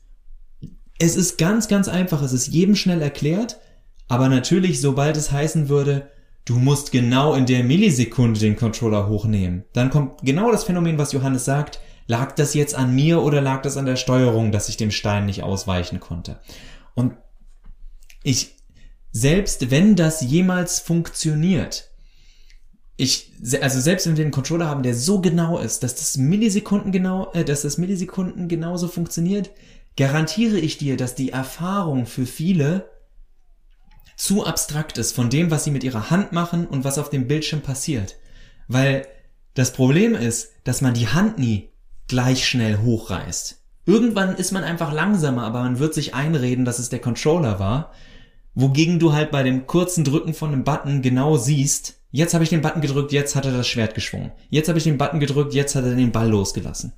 Es 0.98 1.16
ist 1.16 1.36
ganz, 1.36 1.68
ganz 1.68 1.88
einfach, 1.88 2.22
es 2.22 2.32
ist 2.32 2.48
jedem 2.48 2.74
schnell 2.74 3.02
erklärt, 3.02 3.58
aber 4.08 4.28
natürlich, 4.28 4.80
sobald 4.80 5.16
es 5.16 5.30
heißen 5.30 5.68
würde, 5.68 6.10
du 6.44 6.56
musst 6.56 6.92
genau 6.92 7.34
in 7.34 7.46
der 7.46 7.64
Millisekunde 7.64 8.40
den 8.40 8.56
Controller 8.56 9.08
hochnehmen, 9.08 9.64
dann 9.72 9.90
kommt 9.90 10.22
genau 10.22 10.50
das 10.50 10.64
Phänomen, 10.64 10.98
was 10.98 11.12
Johannes 11.12 11.44
sagt, 11.44 11.80
Lag 12.06 12.34
das 12.34 12.54
jetzt 12.54 12.74
an 12.74 12.94
mir 12.94 13.22
oder 13.22 13.40
lag 13.40 13.62
das 13.62 13.76
an 13.76 13.86
der 13.86 13.96
Steuerung, 13.96 14.52
dass 14.52 14.68
ich 14.68 14.76
dem 14.76 14.90
Stein 14.90 15.26
nicht 15.26 15.42
ausweichen 15.42 16.00
konnte? 16.00 16.40
Und 16.94 17.14
ich, 18.22 18.56
selbst 19.10 19.70
wenn 19.70 19.96
das 19.96 20.20
jemals 20.20 20.80
funktioniert, 20.80 21.90
ich, 22.96 23.32
also 23.60 23.80
selbst 23.80 24.06
wenn 24.06 24.16
wir 24.16 24.24
einen 24.24 24.32
Controller 24.32 24.66
haben, 24.66 24.82
der 24.82 24.94
so 24.94 25.20
genau 25.20 25.58
ist, 25.58 25.82
dass 25.82 25.94
das 25.94 26.16
Millisekunden 26.16 26.92
genau, 26.92 27.32
äh, 27.32 27.44
dass 27.44 27.62
das 27.62 27.78
Millisekunden 27.78 28.48
genauso 28.48 28.88
funktioniert, 28.88 29.50
garantiere 29.96 30.58
ich 30.58 30.78
dir, 30.78 30.96
dass 30.96 31.14
die 31.14 31.30
Erfahrung 31.30 32.06
für 32.06 32.26
viele 32.26 32.90
zu 34.16 34.46
abstrakt 34.46 34.98
ist 34.98 35.12
von 35.12 35.30
dem, 35.30 35.50
was 35.50 35.64
sie 35.64 35.70
mit 35.70 35.84
ihrer 35.84 36.10
Hand 36.10 36.32
machen 36.32 36.66
und 36.66 36.84
was 36.84 36.98
auf 36.98 37.10
dem 37.10 37.26
Bildschirm 37.26 37.60
passiert. 37.60 38.16
Weil 38.68 39.06
das 39.54 39.72
Problem 39.72 40.14
ist, 40.14 40.52
dass 40.64 40.80
man 40.80 40.94
die 40.94 41.08
Hand 41.08 41.38
nie 41.38 41.71
gleich 42.08 42.46
schnell 42.46 42.78
hochreißt. 42.78 43.62
Irgendwann 43.84 44.36
ist 44.36 44.52
man 44.52 44.64
einfach 44.64 44.92
langsamer, 44.92 45.44
aber 45.44 45.62
man 45.62 45.78
wird 45.78 45.94
sich 45.94 46.14
einreden, 46.14 46.64
dass 46.64 46.78
es 46.78 46.88
der 46.88 47.00
Controller 47.00 47.58
war. 47.58 47.92
Wogegen 48.54 48.98
du 48.98 49.12
halt 49.12 49.30
bei 49.30 49.42
dem 49.42 49.66
kurzen 49.66 50.04
Drücken 50.04 50.34
von 50.34 50.52
einem 50.52 50.64
Button 50.64 51.02
genau 51.02 51.36
siehst, 51.36 52.00
jetzt 52.10 52.34
habe 52.34 52.44
ich 52.44 52.50
den 52.50 52.60
Button 52.60 52.82
gedrückt, 52.82 53.12
jetzt 53.12 53.34
hat 53.34 53.46
er 53.46 53.52
das 53.52 53.66
Schwert 53.66 53.94
geschwungen. 53.94 54.30
Jetzt 54.50 54.68
habe 54.68 54.78
ich 54.78 54.84
den 54.84 54.98
Button 54.98 55.20
gedrückt, 55.20 55.54
jetzt 55.54 55.74
hat 55.74 55.84
er 55.84 55.94
den 55.94 56.12
Ball 56.12 56.28
losgelassen. 56.28 56.92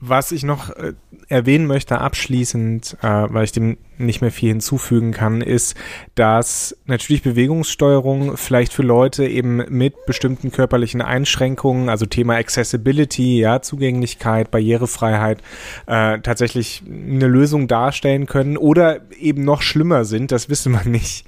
Was 0.00 0.32
ich 0.32 0.44
noch 0.44 0.70
äh, 0.70 0.92
erwähnen 1.28 1.66
möchte 1.66 2.00
abschließend, 2.00 2.98
äh, 3.02 3.06
weil 3.06 3.44
ich 3.44 3.52
dem 3.52 3.78
nicht 3.98 4.20
mehr 4.20 4.30
viel 4.30 4.50
hinzufügen 4.50 5.12
kann, 5.12 5.40
ist, 5.40 5.76
dass 6.14 6.76
natürlich 6.86 7.22
Bewegungssteuerung 7.22 8.36
vielleicht 8.36 8.72
für 8.72 8.82
Leute 8.82 9.26
eben 9.26 9.64
mit 9.68 10.06
bestimmten 10.06 10.52
körperlichen 10.52 11.02
Einschränkungen, 11.02 11.88
also 11.88 12.06
Thema 12.06 12.36
Accessibility, 12.36 13.40
ja, 13.40 13.60
Zugänglichkeit, 13.60 14.50
Barrierefreiheit, 14.50 15.42
äh, 15.86 16.20
tatsächlich 16.20 16.82
eine 16.86 17.26
Lösung 17.26 17.66
darstellen 17.66 18.26
können 18.26 18.56
oder 18.56 19.00
eben 19.18 19.44
noch 19.44 19.62
schlimmer 19.62 20.04
sind, 20.04 20.30
das 20.30 20.48
wissen 20.48 20.72
wir 20.72 20.88
nicht. 20.88 21.26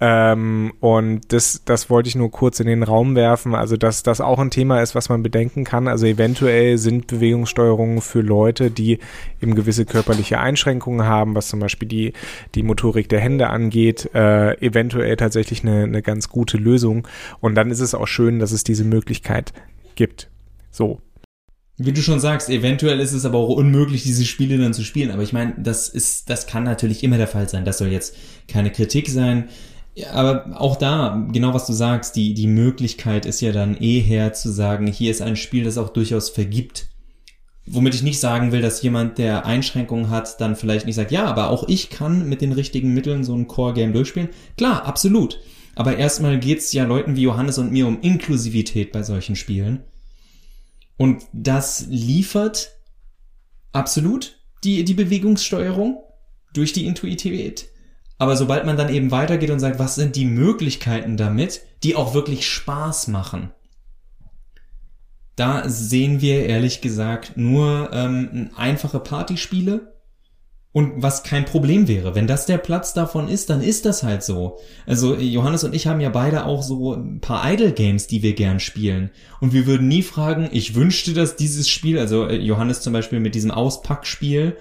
Ähm, 0.00 0.72
und 0.80 1.32
das, 1.32 1.62
das 1.64 1.88
wollte 1.88 2.08
ich 2.08 2.16
nur 2.16 2.30
kurz 2.30 2.60
in 2.60 2.66
den 2.66 2.82
Raum 2.82 3.14
werfen, 3.14 3.54
also 3.54 3.76
dass 3.76 4.02
das 4.02 4.20
auch 4.20 4.38
ein 4.38 4.50
Thema 4.50 4.82
ist, 4.82 4.94
was 4.94 5.08
man 5.08 5.22
bedenken 5.22 5.64
kann. 5.64 5.86
Also 5.86 6.06
eventuell 6.06 6.78
sind 6.78 7.06
Bewegungssteuerungen 7.06 8.00
für 8.08 8.20
Leute, 8.20 8.70
die 8.70 8.98
eben 9.40 9.54
gewisse 9.54 9.84
körperliche 9.84 10.40
Einschränkungen 10.40 11.06
haben, 11.06 11.34
was 11.34 11.48
zum 11.48 11.60
Beispiel 11.60 11.88
die, 11.88 12.12
die 12.54 12.62
Motorik 12.62 13.08
der 13.08 13.20
Hände 13.20 13.48
angeht, 13.48 14.10
äh, 14.14 14.54
eventuell 14.60 15.16
tatsächlich 15.16 15.62
eine, 15.62 15.84
eine 15.84 16.02
ganz 16.02 16.28
gute 16.28 16.56
Lösung. 16.56 17.06
Und 17.40 17.54
dann 17.54 17.70
ist 17.70 17.80
es 17.80 17.94
auch 17.94 18.08
schön, 18.08 18.38
dass 18.38 18.52
es 18.52 18.64
diese 18.64 18.84
Möglichkeit 18.84 19.52
gibt. 19.94 20.30
So. 20.70 21.00
Wie 21.76 21.92
du 21.92 22.02
schon 22.02 22.18
sagst, 22.18 22.50
eventuell 22.50 22.98
ist 22.98 23.12
es 23.12 23.24
aber 23.24 23.38
auch 23.38 23.50
unmöglich, 23.50 24.02
diese 24.02 24.24
Spiele 24.24 24.58
dann 24.58 24.74
zu 24.74 24.82
spielen. 24.82 25.12
Aber 25.12 25.22
ich 25.22 25.32
meine, 25.32 25.54
das 25.58 25.88
ist, 25.88 26.28
das 26.28 26.48
kann 26.48 26.64
natürlich 26.64 27.04
immer 27.04 27.18
der 27.18 27.28
Fall 27.28 27.48
sein. 27.48 27.64
Das 27.64 27.78
soll 27.78 27.88
jetzt 27.88 28.16
keine 28.48 28.72
Kritik 28.72 29.08
sein. 29.08 29.48
aber 30.12 30.60
auch 30.60 30.76
da, 30.76 31.28
genau 31.32 31.54
was 31.54 31.66
du 31.66 31.72
sagst, 31.72 32.16
die, 32.16 32.34
die 32.34 32.48
Möglichkeit 32.48 33.26
ist 33.26 33.40
ja 33.40 33.52
dann 33.52 33.76
eher 33.76 34.32
zu 34.32 34.50
sagen, 34.50 34.88
hier 34.88 35.10
ist 35.10 35.22
ein 35.22 35.36
Spiel, 35.36 35.64
das 35.64 35.78
auch 35.78 35.90
durchaus 35.90 36.30
vergibt. 36.30 36.88
Womit 37.70 37.94
ich 37.94 38.02
nicht 38.02 38.20
sagen 38.20 38.52
will, 38.52 38.62
dass 38.62 38.82
jemand, 38.82 39.18
der 39.18 39.44
Einschränkungen 39.46 40.10
hat, 40.10 40.40
dann 40.40 40.56
vielleicht 40.56 40.86
nicht 40.86 40.94
sagt, 40.94 41.10
ja, 41.10 41.24
aber 41.26 41.50
auch 41.50 41.68
ich 41.68 41.90
kann 41.90 42.28
mit 42.28 42.40
den 42.40 42.52
richtigen 42.52 42.94
Mitteln 42.94 43.24
so 43.24 43.34
ein 43.34 43.46
Core-Game 43.46 43.92
durchspielen. 43.92 44.30
Klar, 44.56 44.84
absolut. 44.84 45.40
Aber 45.74 45.96
erstmal 45.96 46.38
geht's 46.38 46.72
ja 46.72 46.84
Leuten 46.84 47.16
wie 47.16 47.22
Johannes 47.22 47.58
und 47.58 47.70
mir 47.70 47.86
um 47.86 48.00
Inklusivität 48.00 48.90
bei 48.90 49.02
solchen 49.02 49.36
Spielen. 49.36 49.84
Und 50.96 51.22
das 51.32 51.86
liefert 51.88 52.72
absolut 53.72 54.40
die, 54.64 54.84
die 54.84 54.94
Bewegungssteuerung 54.94 55.98
durch 56.52 56.72
die 56.72 56.86
Intuitivität. 56.86 57.68
Aber 58.18 58.36
sobald 58.36 58.66
man 58.66 58.76
dann 58.76 58.92
eben 58.92 59.12
weitergeht 59.12 59.50
und 59.50 59.60
sagt, 59.60 59.78
was 59.78 59.94
sind 59.94 60.16
die 60.16 60.24
Möglichkeiten 60.24 61.16
damit, 61.16 61.60
die 61.84 61.94
auch 61.94 62.14
wirklich 62.14 62.48
Spaß 62.48 63.08
machen, 63.08 63.52
da 65.38 65.68
sehen 65.68 66.20
wir 66.20 66.46
ehrlich 66.46 66.80
gesagt 66.80 67.36
nur 67.36 67.90
ähm, 67.92 68.50
einfache 68.56 68.98
Partyspiele 69.00 69.92
Und 70.72 71.02
was 71.02 71.22
kein 71.22 71.44
Problem 71.46 71.88
wäre. 71.88 72.14
Wenn 72.14 72.26
das 72.26 72.44
der 72.46 72.58
Platz 72.58 72.92
davon 72.92 73.28
ist, 73.28 73.48
dann 73.50 73.62
ist 73.62 73.84
das 73.86 74.02
halt 74.02 74.22
so. 74.22 74.58
Also 74.86 75.14
Johannes 75.16 75.64
und 75.64 75.74
ich 75.74 75.86
haben 75.86 76.00
ja 76.00 76.10
beide 76.10 76.44
auch 76.44 76.62
so 76.62 76.92
ein 76.94 77.20
paar 77.20 77.50
Idle-Games, 77.50 78.06
die 78.06 78.22
wir 78.22 78.34
gern 78.34 78.60
spielen. 78.60 79.10
Und 79.40 79.52
wir 79.54 79.66
würden 79.66 79.88
nie 79.88 80.02
fragen, 80.02 80.48
ich 80.52 80.74
wünschte, 80.74 81.14
dass 81.14 81.36
dieses 81.36 81.68
Spiel, 81.70 81.98
also 81.98 82.26
äh, 82.28 82.36
Johannes 82.36 82.80
zum 82.82 82.92
Beispiel 82.92 83.18
mit 83.18 83.34
diesem 83.34 83.50
Auspackspiel, 83.50 84.56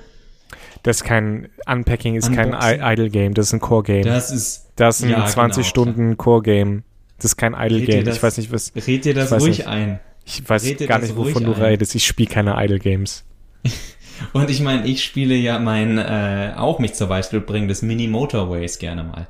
Das 0.83 0.97
ist 0.97 1.03
kein 1.03 1.49
Unpacking, 1.69 2.15
ist 2.15 2.31
kein 2.33 2.53
Unboxing. 2.53 2.79
I- 2.81 2.93
Idle 2.93 3.09
Game, 3.09 3.33
das 3.33 3.47
ist 3.47 3.53
ein 3.53 3.59
Core 3.59 3.83
Game. 3.83 4.03
Das, 4.03 4.29
das 4.29 4.31
ist, 4.31 4.71
ist 4.77 5.03
ein 5.03 5.09
ja, 5.11 5.25
20 5.25 5.57
genau, 5.57 5.67
Stunden 5.69 6.17
Core 6.17 6.41
Game. 6.41 6.83
Das 7.17 7.25
ist 7.25 7.37
kein 7.37 7.53
Idle 7.53 7.79
Red 7.79 7.87
dir 7.87 7.95
Game. 7.95 8.05
das- 8.05 8.15
Ich 8.17 8.23
weiß 8.23 8.37
nicht, 8.37 8.51
was. 8.51 8.71
red 8.87 9.03
dir 9.05 9.13
das 9.13 9.31
ruhig 9.33 9.57
nicht. 9.59 9.67
ein. 9.67 9.99
Ich 10.27 10.47
weiß 10.47 10.65
red 10.65 10.81
dir 10.81 10.87
gar 10.87 10.99
nicht, 10.99 11.15
wovon 11.15 11.45
du 11.45 11.53
ein. 11.53 11.61
redest. 11.61 11.95
Ich 11.95 12.05
spiele 12.05 12.29
keine 12.29 12.61
Idle 12.61 12.79
Games. 12.79 13.23
Und 14.33 14.49
ich 14.49 14.61
meine, 14.61 14.85
ich 14.85 15.03
spiele 15.03 15.35
ja 15.35 15.57
mein, 15.57 15.97
äh, 15.97 16.53
auch 16.57 16.79
mich 16.79 16.93
zur 16.95 17.07
Beispiel 17.07 17.39
bringendes 17.39 17.81
Mini 17.81 18.07
Motorways 18.07 18.77
gerne 18.79 19.03
mal. 19.03 19.27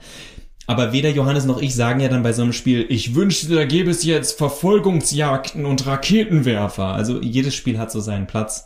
Aber 0.65 0.93
weder 0.93 1.09
Johannes 1.09 1.45
noch 1.45 1.61
ich 1.61 1.75
sagen 1.75 1.99
ja 1.99 2.09
dann 2.09 2.23
bei 2.23 2.33
so 2.33 2.41
einem 2.41 2.51
Spiel, 2.51 2.85
ich 2.89 3.13
wünschte, 3.15 3.53
da 3.53 3.65
gäbe 3.65 3.91
es 3.91 4.03
jetzt 4.03 4.37
Verfolgungsjagden 4.37 5.65
und 5.65 5.85
Raketenwerfer. 5.85 6.87
Also 6.87 7.21
jedes 7.21 7.53
Spiel 7.53 7.77
hat 7.77 7.91
so 7.91 7.99
seinen 7.99 8.27
Platz. 8.27 8.65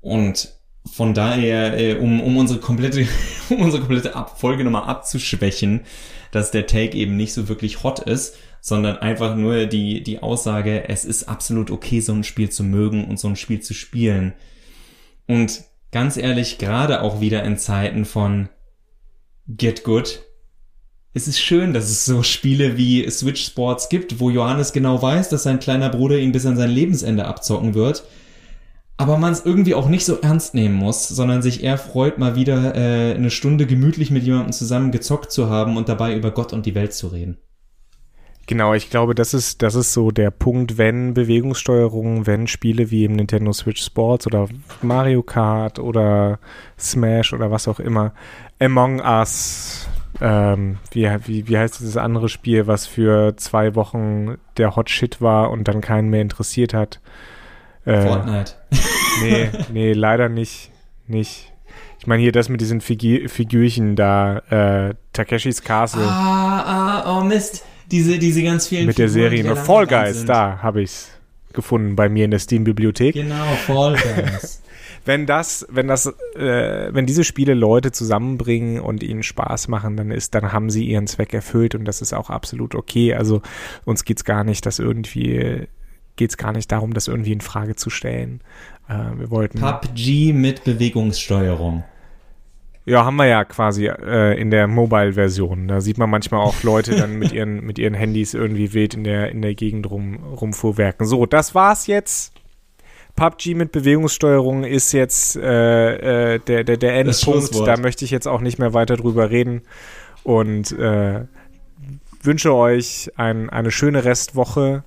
Und 0.00 0.52
von 0.90 1.14
daher, 1.14 1.78
äh, 1.78 1.94
um, 1.96 2.20
um 2.20 2.38
unsere 2.38 2.58
komplette, 2.58 3.06
um 3.50 3.60
unsere 3.60 3.82
komplette 3.82 4.16
Abfolge 4.16 4.64
nochmal 4.64 4.88
abzuschwächen, 4.88 5.82
dass 6.32 6.50
der 6.50 6.66
Take 6.66 6.96
eben 6.96 7.16
nicht 7.16 7.34
so 7.34 7.48
wirklich 7.48 7.82
hot 7.84 8.00
ist, 8.00 8.36
sondern 8.60 8.98
einfach 8.98 9.36
nur 9.36 9.66
die, 9.66 10.02
die 10.02 10.22
Aussage, 10.22 10.88
es 10.88 11.04
ist 11.04 11.28
absolut 11.28 11.70
okay, 11.70 12.00
so 12.00 12.12
ein 12.12 12.24
Spiel 12.24 12.50
zu 12.50 12.62
mögen 12.62 13.06
und 13.06 13.18
so 13.18 13.28
ein 13.28 13.36
Spiel 13.36 13.60
zu 13.60 13.74
spielen. 13.74 14.34
Und 15.26 15.64
ganz 15.92 16.16
ehrlich, 16.16 16.58
gerade 16.58 17.02
auch 17.02 17.20
wieder 17.20 17.42
in 17.44 17.56
Zeiten 17.56 18.04
von 18.04 18.48
Get 19.46 19.84
Good, 19.84 20.22
es 21.12 21.26
ist 21.26 21.40
schön, 21.40 21.72
dass 21.72 21.90
es 21.90 22.04
so 22.04 22.22
Spiele 22.22 22.76
wie 22.76 23.08
Switch 23.10 23.44
Sports 23.44 23.88
gibt, 23.88 24.20
wo 24.20 24.30
Johannes 24.30 24.72
genau 24.72 25.02
weiß, 25.02 25.28
dass 25.28 25.42
sein 25.42 25.58
kleiner 25.58 25.88
Bruder 25.88 26.18
ihn 26.18 26.30
bis 26.30 26.46
an 26.46 26.56
sein 26.56 26.70
Lebensende 26.70 27.24
abzocken 27.24 27.74
wird. 27.74 28.04
Aber 28.96 29.16
man 29.16 29.32
es 29.32 29.44
irgendwie 29.44 29.74
auch 29.74 29.88
nicht 29.88 30.04
so 30.04 30.20
ernst 30.20 30.54
nehmen 30.54 30.74
muss, 30.74 31.08
sondern 31.08 31.42
sich 31.42 31.64
eher 31.64 31.78
freut, 31.78 32.18
mal 32.18 32.36
wieder 32.36 32.76
äh, 32.76 33.14
eine 33.14 33.30
Stunde 33.30 33.66
gemütlich 33.66 34.10
mit 34.10 34.22
jemandem 34.22 34.52
zusammen 34.52 34.92
gezockt 34.92 35.32
zu 35.32 35.48
haben 35.48 35.76
und 35.76 35.88
dabei 35.88 36.14
über 36.14 36.30
Gott 36.30 36.52
und 36.52 36.66
die 36.66 36.74
Welt 36.74 36.92
zu 36.92 37.08
reden. 37.08 37.38
Genau, 38.50 38.74
ich 38.74 38.90
glaube, 38.90 39.14
das 39.14 39.32
ist, 39.32 39.62
das 39.62 39.76
ist 39.76 39.92
so 39.92 40.10
der 40.10 40.32
Punkt, 40.32 40.76
wenn 40.76 41.14
Bewegungssteuerung, 41.14 42.26
wenn 42.26 42.48
Spiele 42.48 42.90
wie 42.90 43.04
im 43.04 43.12
Nintendo 43.12 43.52
Switch 43.52 43.80
Sports 43.80 44.26
oder 44.26 44.48
Mario 44.82 45.22
Kart 45.22 45.78
oder 45.78 46.40
Smash 46.76 47.32
oder 47.32 47.52
was 47.52 47.68
auch 47.68 47.78
immer, 47.78 48.12
Among 48.58 49.02
Us, 49.02 49.88
ähm, 50.20 50.78
wie, 50.90 51.08
wie, 51.26 51.46
wie 51.46 51.58
heißt 51.58 51.78
dieses 51.78 51.96
andere 51.96 52.28
Spiel, 52.28 52.66
was 52.66 52.88
für 52.88 53.36
zwei 53.36 53.76
Wochen 53.76 54.38
der 54.56 54.74
Hot 54.74 54.90
Shit 54.90 55.22
war 55.22 55.52
und 55.52 55.68
dann 55.68 55.80
keinen 55.80 56.10
mehr 56.10 56.22
interessiert 56.22 56.74
hat? 56.74 56.98
Äh, 57.84 58.02
Fortnite. 58.02 58.54
Nee, 59.22 59.50
nee, 59.72 59.92
leider 59.92 60.28
nicht. 60.28 60.72
Nicht. 61.06 61.52
Ich 62.00 62.06
meine 62.08 62.22
hier 62.22 62.32
das 62.32 62.48
mit 62.48 62.60
diesen 62.60 62.80
Figu 62.80 63.28
Figürchen 63.28 63.94
da, 63.94 64.38
äh, 64.48 64.94
Takeshis 65.12 65.62
Castle 65.62 66.02
Ah, 66.04 67.02
ah, 67.04 67.18
oh 67.18 67.22
Mist. 67.22 67.64
Diese, 67.90 68.18
diese 68.18 68.42
ganz 68.42 68.66
vielen 68.68 68.86
mit 68.86 68.98
der 68.98 69.08
Figuren, 69.08 69.30
Serie 69.30 69.42
die 69.42 69.48
noch 69.48 69.56
da 69.56 69.64
Fall 69.64 69.86
Guys, 69.86 70.24
da 70.24 70.58
habe 70.62 70.82
ich's 70.82 71.10
gefunden 71.52 71.96
bei 71.96 72.08
mir 72.08 72.24
in 72.24 72.30
der 72.30 72.38
Steam-Bibliothek. 72.38 73.14
Genau, 73.14 73.44
Fall 73.66 73.94
Guys. 73.94 74.62
Wenn 75.04 75.24
das, 75.24 75.66
wenn 75.70 75.88
das, 75.88 76.06
äh, 76.36 76.92
wenn 76.92 77.06
diese 77.06 77.24
Spiele 77.24 77.54
Leute 77.54 77.90
zusammenbringen 77.90 78.80
und 78.80 79.02
ihnen 79.02 79.22
Spaß 79.22 79.68
machen, 79.68 79.96
dann 79.96 80.10
ist, 80.10 80.34
dann 80.34 80.52
haben 80.52 80.68
sie 80.68 80.84
ihren 80.84 81.06
Zweck 81.06 81.32
erfüllt 81.32 81.74
und 81.74 81.86
das 81.86 82.02
ist 82.02 82.12
auch 82.12 82.28
absolut 82.28 82.74
okay. 82.74 83.14
Also 83.14 83.40
uns 83.86 84.04
geht's 84.04 84.24
gar 84.24 84.44
nicht, 84.44 84.66
das 84.66 84.78
irgendwie, 84.78 85.66
geht's 86.16 86.36
gar 86.36 86.52
nicht 86.52 86.70
darum, 86.70 86.92
das 86.92 87.08
irgendwie 87.08 87.32
in 87.32 87.40
Frage 87.40 87.76
zu 87.76 87.88
stellen. 87.88 88.42
Äh, 88.88 89.18
wir 89.18 89.30
wollten. 89.30 89.58
PUBG 89.58 90.34
mit 90.34 90.64
Bewegungssteuerung. 90.64 91.82
Ja, 92.86 93.04
haben 93.04 93.16
wir 93.16 93.26
ja 93.26 93.44
quasi 93.44 93.86
äh, 93.86 94.40
in 94.40 94.50
der 94.50 94.66
Mobile-Version. 94.66 95.68
Da 95.68 95.80
sieht 95.80 95.98
man 95.98 96.08
manchmal 96.08 96.40
auch 96.40 96.62
Leute 96.62 96.96
dann 96.96 97.18
mit 97.18 97.32
ihren, 97.32 97.64
mit 97.64 97.78
ihren 97.78 97.94
Handys 97.94 98.34
irgendwie 98.34 98.72
wild 98.72 98.94
in 98.94 99.04
der, 99.04 99.30
in 99.30 99.42
der 99.42 99.54
Gegend 99.54 99.90
rum, 99.90 100.16
rumfuhrwerken. 100.24 101.06
So, 101.06 101.26
das 101.26 101.54
war's 101.54 101.86
jetzt. 101.86 102.32
PUBG 103.16 103.54
mit 103.54 103.72
Bewegungssteuerung 103.72 104.64
ist 104.64 104.92
jetzt 104.92 105.36
äh, 105.36 106.34
äh, 106.34 106.38
der, 106.38 106.64
der, 106.64 106.78
der 106.78 106.94
Endpunkt. 106.94 107.54
Da 107.66 107.76
möchte 107.76 108.04
ich 108.04 108.10
jetzt 108.10 108.26
auch 108.26 108.40
nicht 108.40 108.58
mehr 108.58 108.72
weiter 108.72 108.96
drüber 108.96 109.30
reden. 109.30 109.62
Und 110.22 110.72
äh, 110.72 111.26
wünsche 112.22 112.54
euch 112.54 113.10
ein, 113.16 113.50
eine 113.50 113.70
schöne 113.70 114.04
Restwoche 114.04 114.84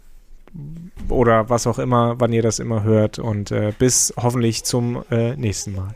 oder 1.10 1.50
was 1.50 1.68
auch 1.68 1.80
immer, 1.80 2.20
wann 2.20 2.34
ihr 2.34 2.42
das 2.42 2.58
immer 2.58 2.84
hört. 2.84 3.20
Und 3.20 3.52
äh, 3.52 3.72
bis 3.78 4.14
hoffentlich 4.18 4.64
zum 4.64 5.04
äh, 5.12 5.36
nächsten 5.36 5.76
Mal. 5.76 5.96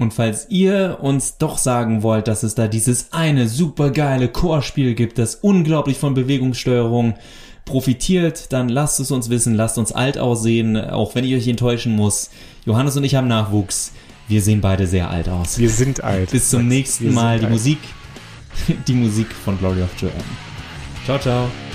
Und 0.00 0.14
falls 0.14 0.46
ihr 0.48 0.96
uns 1.02 1.36
doch 1.36 1.58
sagen 1.58 2.02
wollt, 2.02 2.26
dass 2.26 2.42
es 2.42 2.54
da 2.54 2.68
dieses 2.68 3.12
eine 3.12 3.46
supergeile 3.48 4.28
Core-Spiel 4.28 4.94
gibt, 4.94 5.18
das 5.18 5.34
unglaublich 5.34 5.98
von 5.98 6.14
Bewegungssteuerung 6.14 7.16
profitiert, 7.66 8.50
dann 8.50 8.70
lasst 8.70 8.98
es 8.98 9.10
uns 9.10 9.28
wissen, 9.28 9.54
lasst 9.54 9.76
uns 9.76 9.92
alt 9.92 10.16
aussehen, 10.16 10.78
auch 10.78 11.14
wenn 11.14 11.26
ich 11.26 11.34
euch 11.34 11.46
enttäuschen 11.46 11.94
muss. 11.96 12.30
Johannes 12.64 12.96
und 12.96 13.04
ich 13.04 13.14
haben 13.14 13.28
Nachwuchs. 13.28 13.92
Wir 14.26 14.40
sehen 14.40 14.62
beide 14.62 14.86
sehr 14.86 15.10
alt 15.10 15.28
aus. 15.28 15.58
Wir 15.58 15.68
sind 15.68 16.02
alt. 16.02 16.30
Bis 16.30 16.48
zum 16.48 16.66
nächsten 16.66 17.12
Mal. 17.12 17.38
Die 17.38 17.44
alt. 17.44 17.52
Musik, 17.52 17.78
die 18.88 18.94
Musik 18.94 19.26
von 19.44 19.58
Glory 19.58 19.82
of 19.82 19.90
Joanne. 20.00 20.24
Ciao, 21.04 21.18
ciao. 21.18 21.69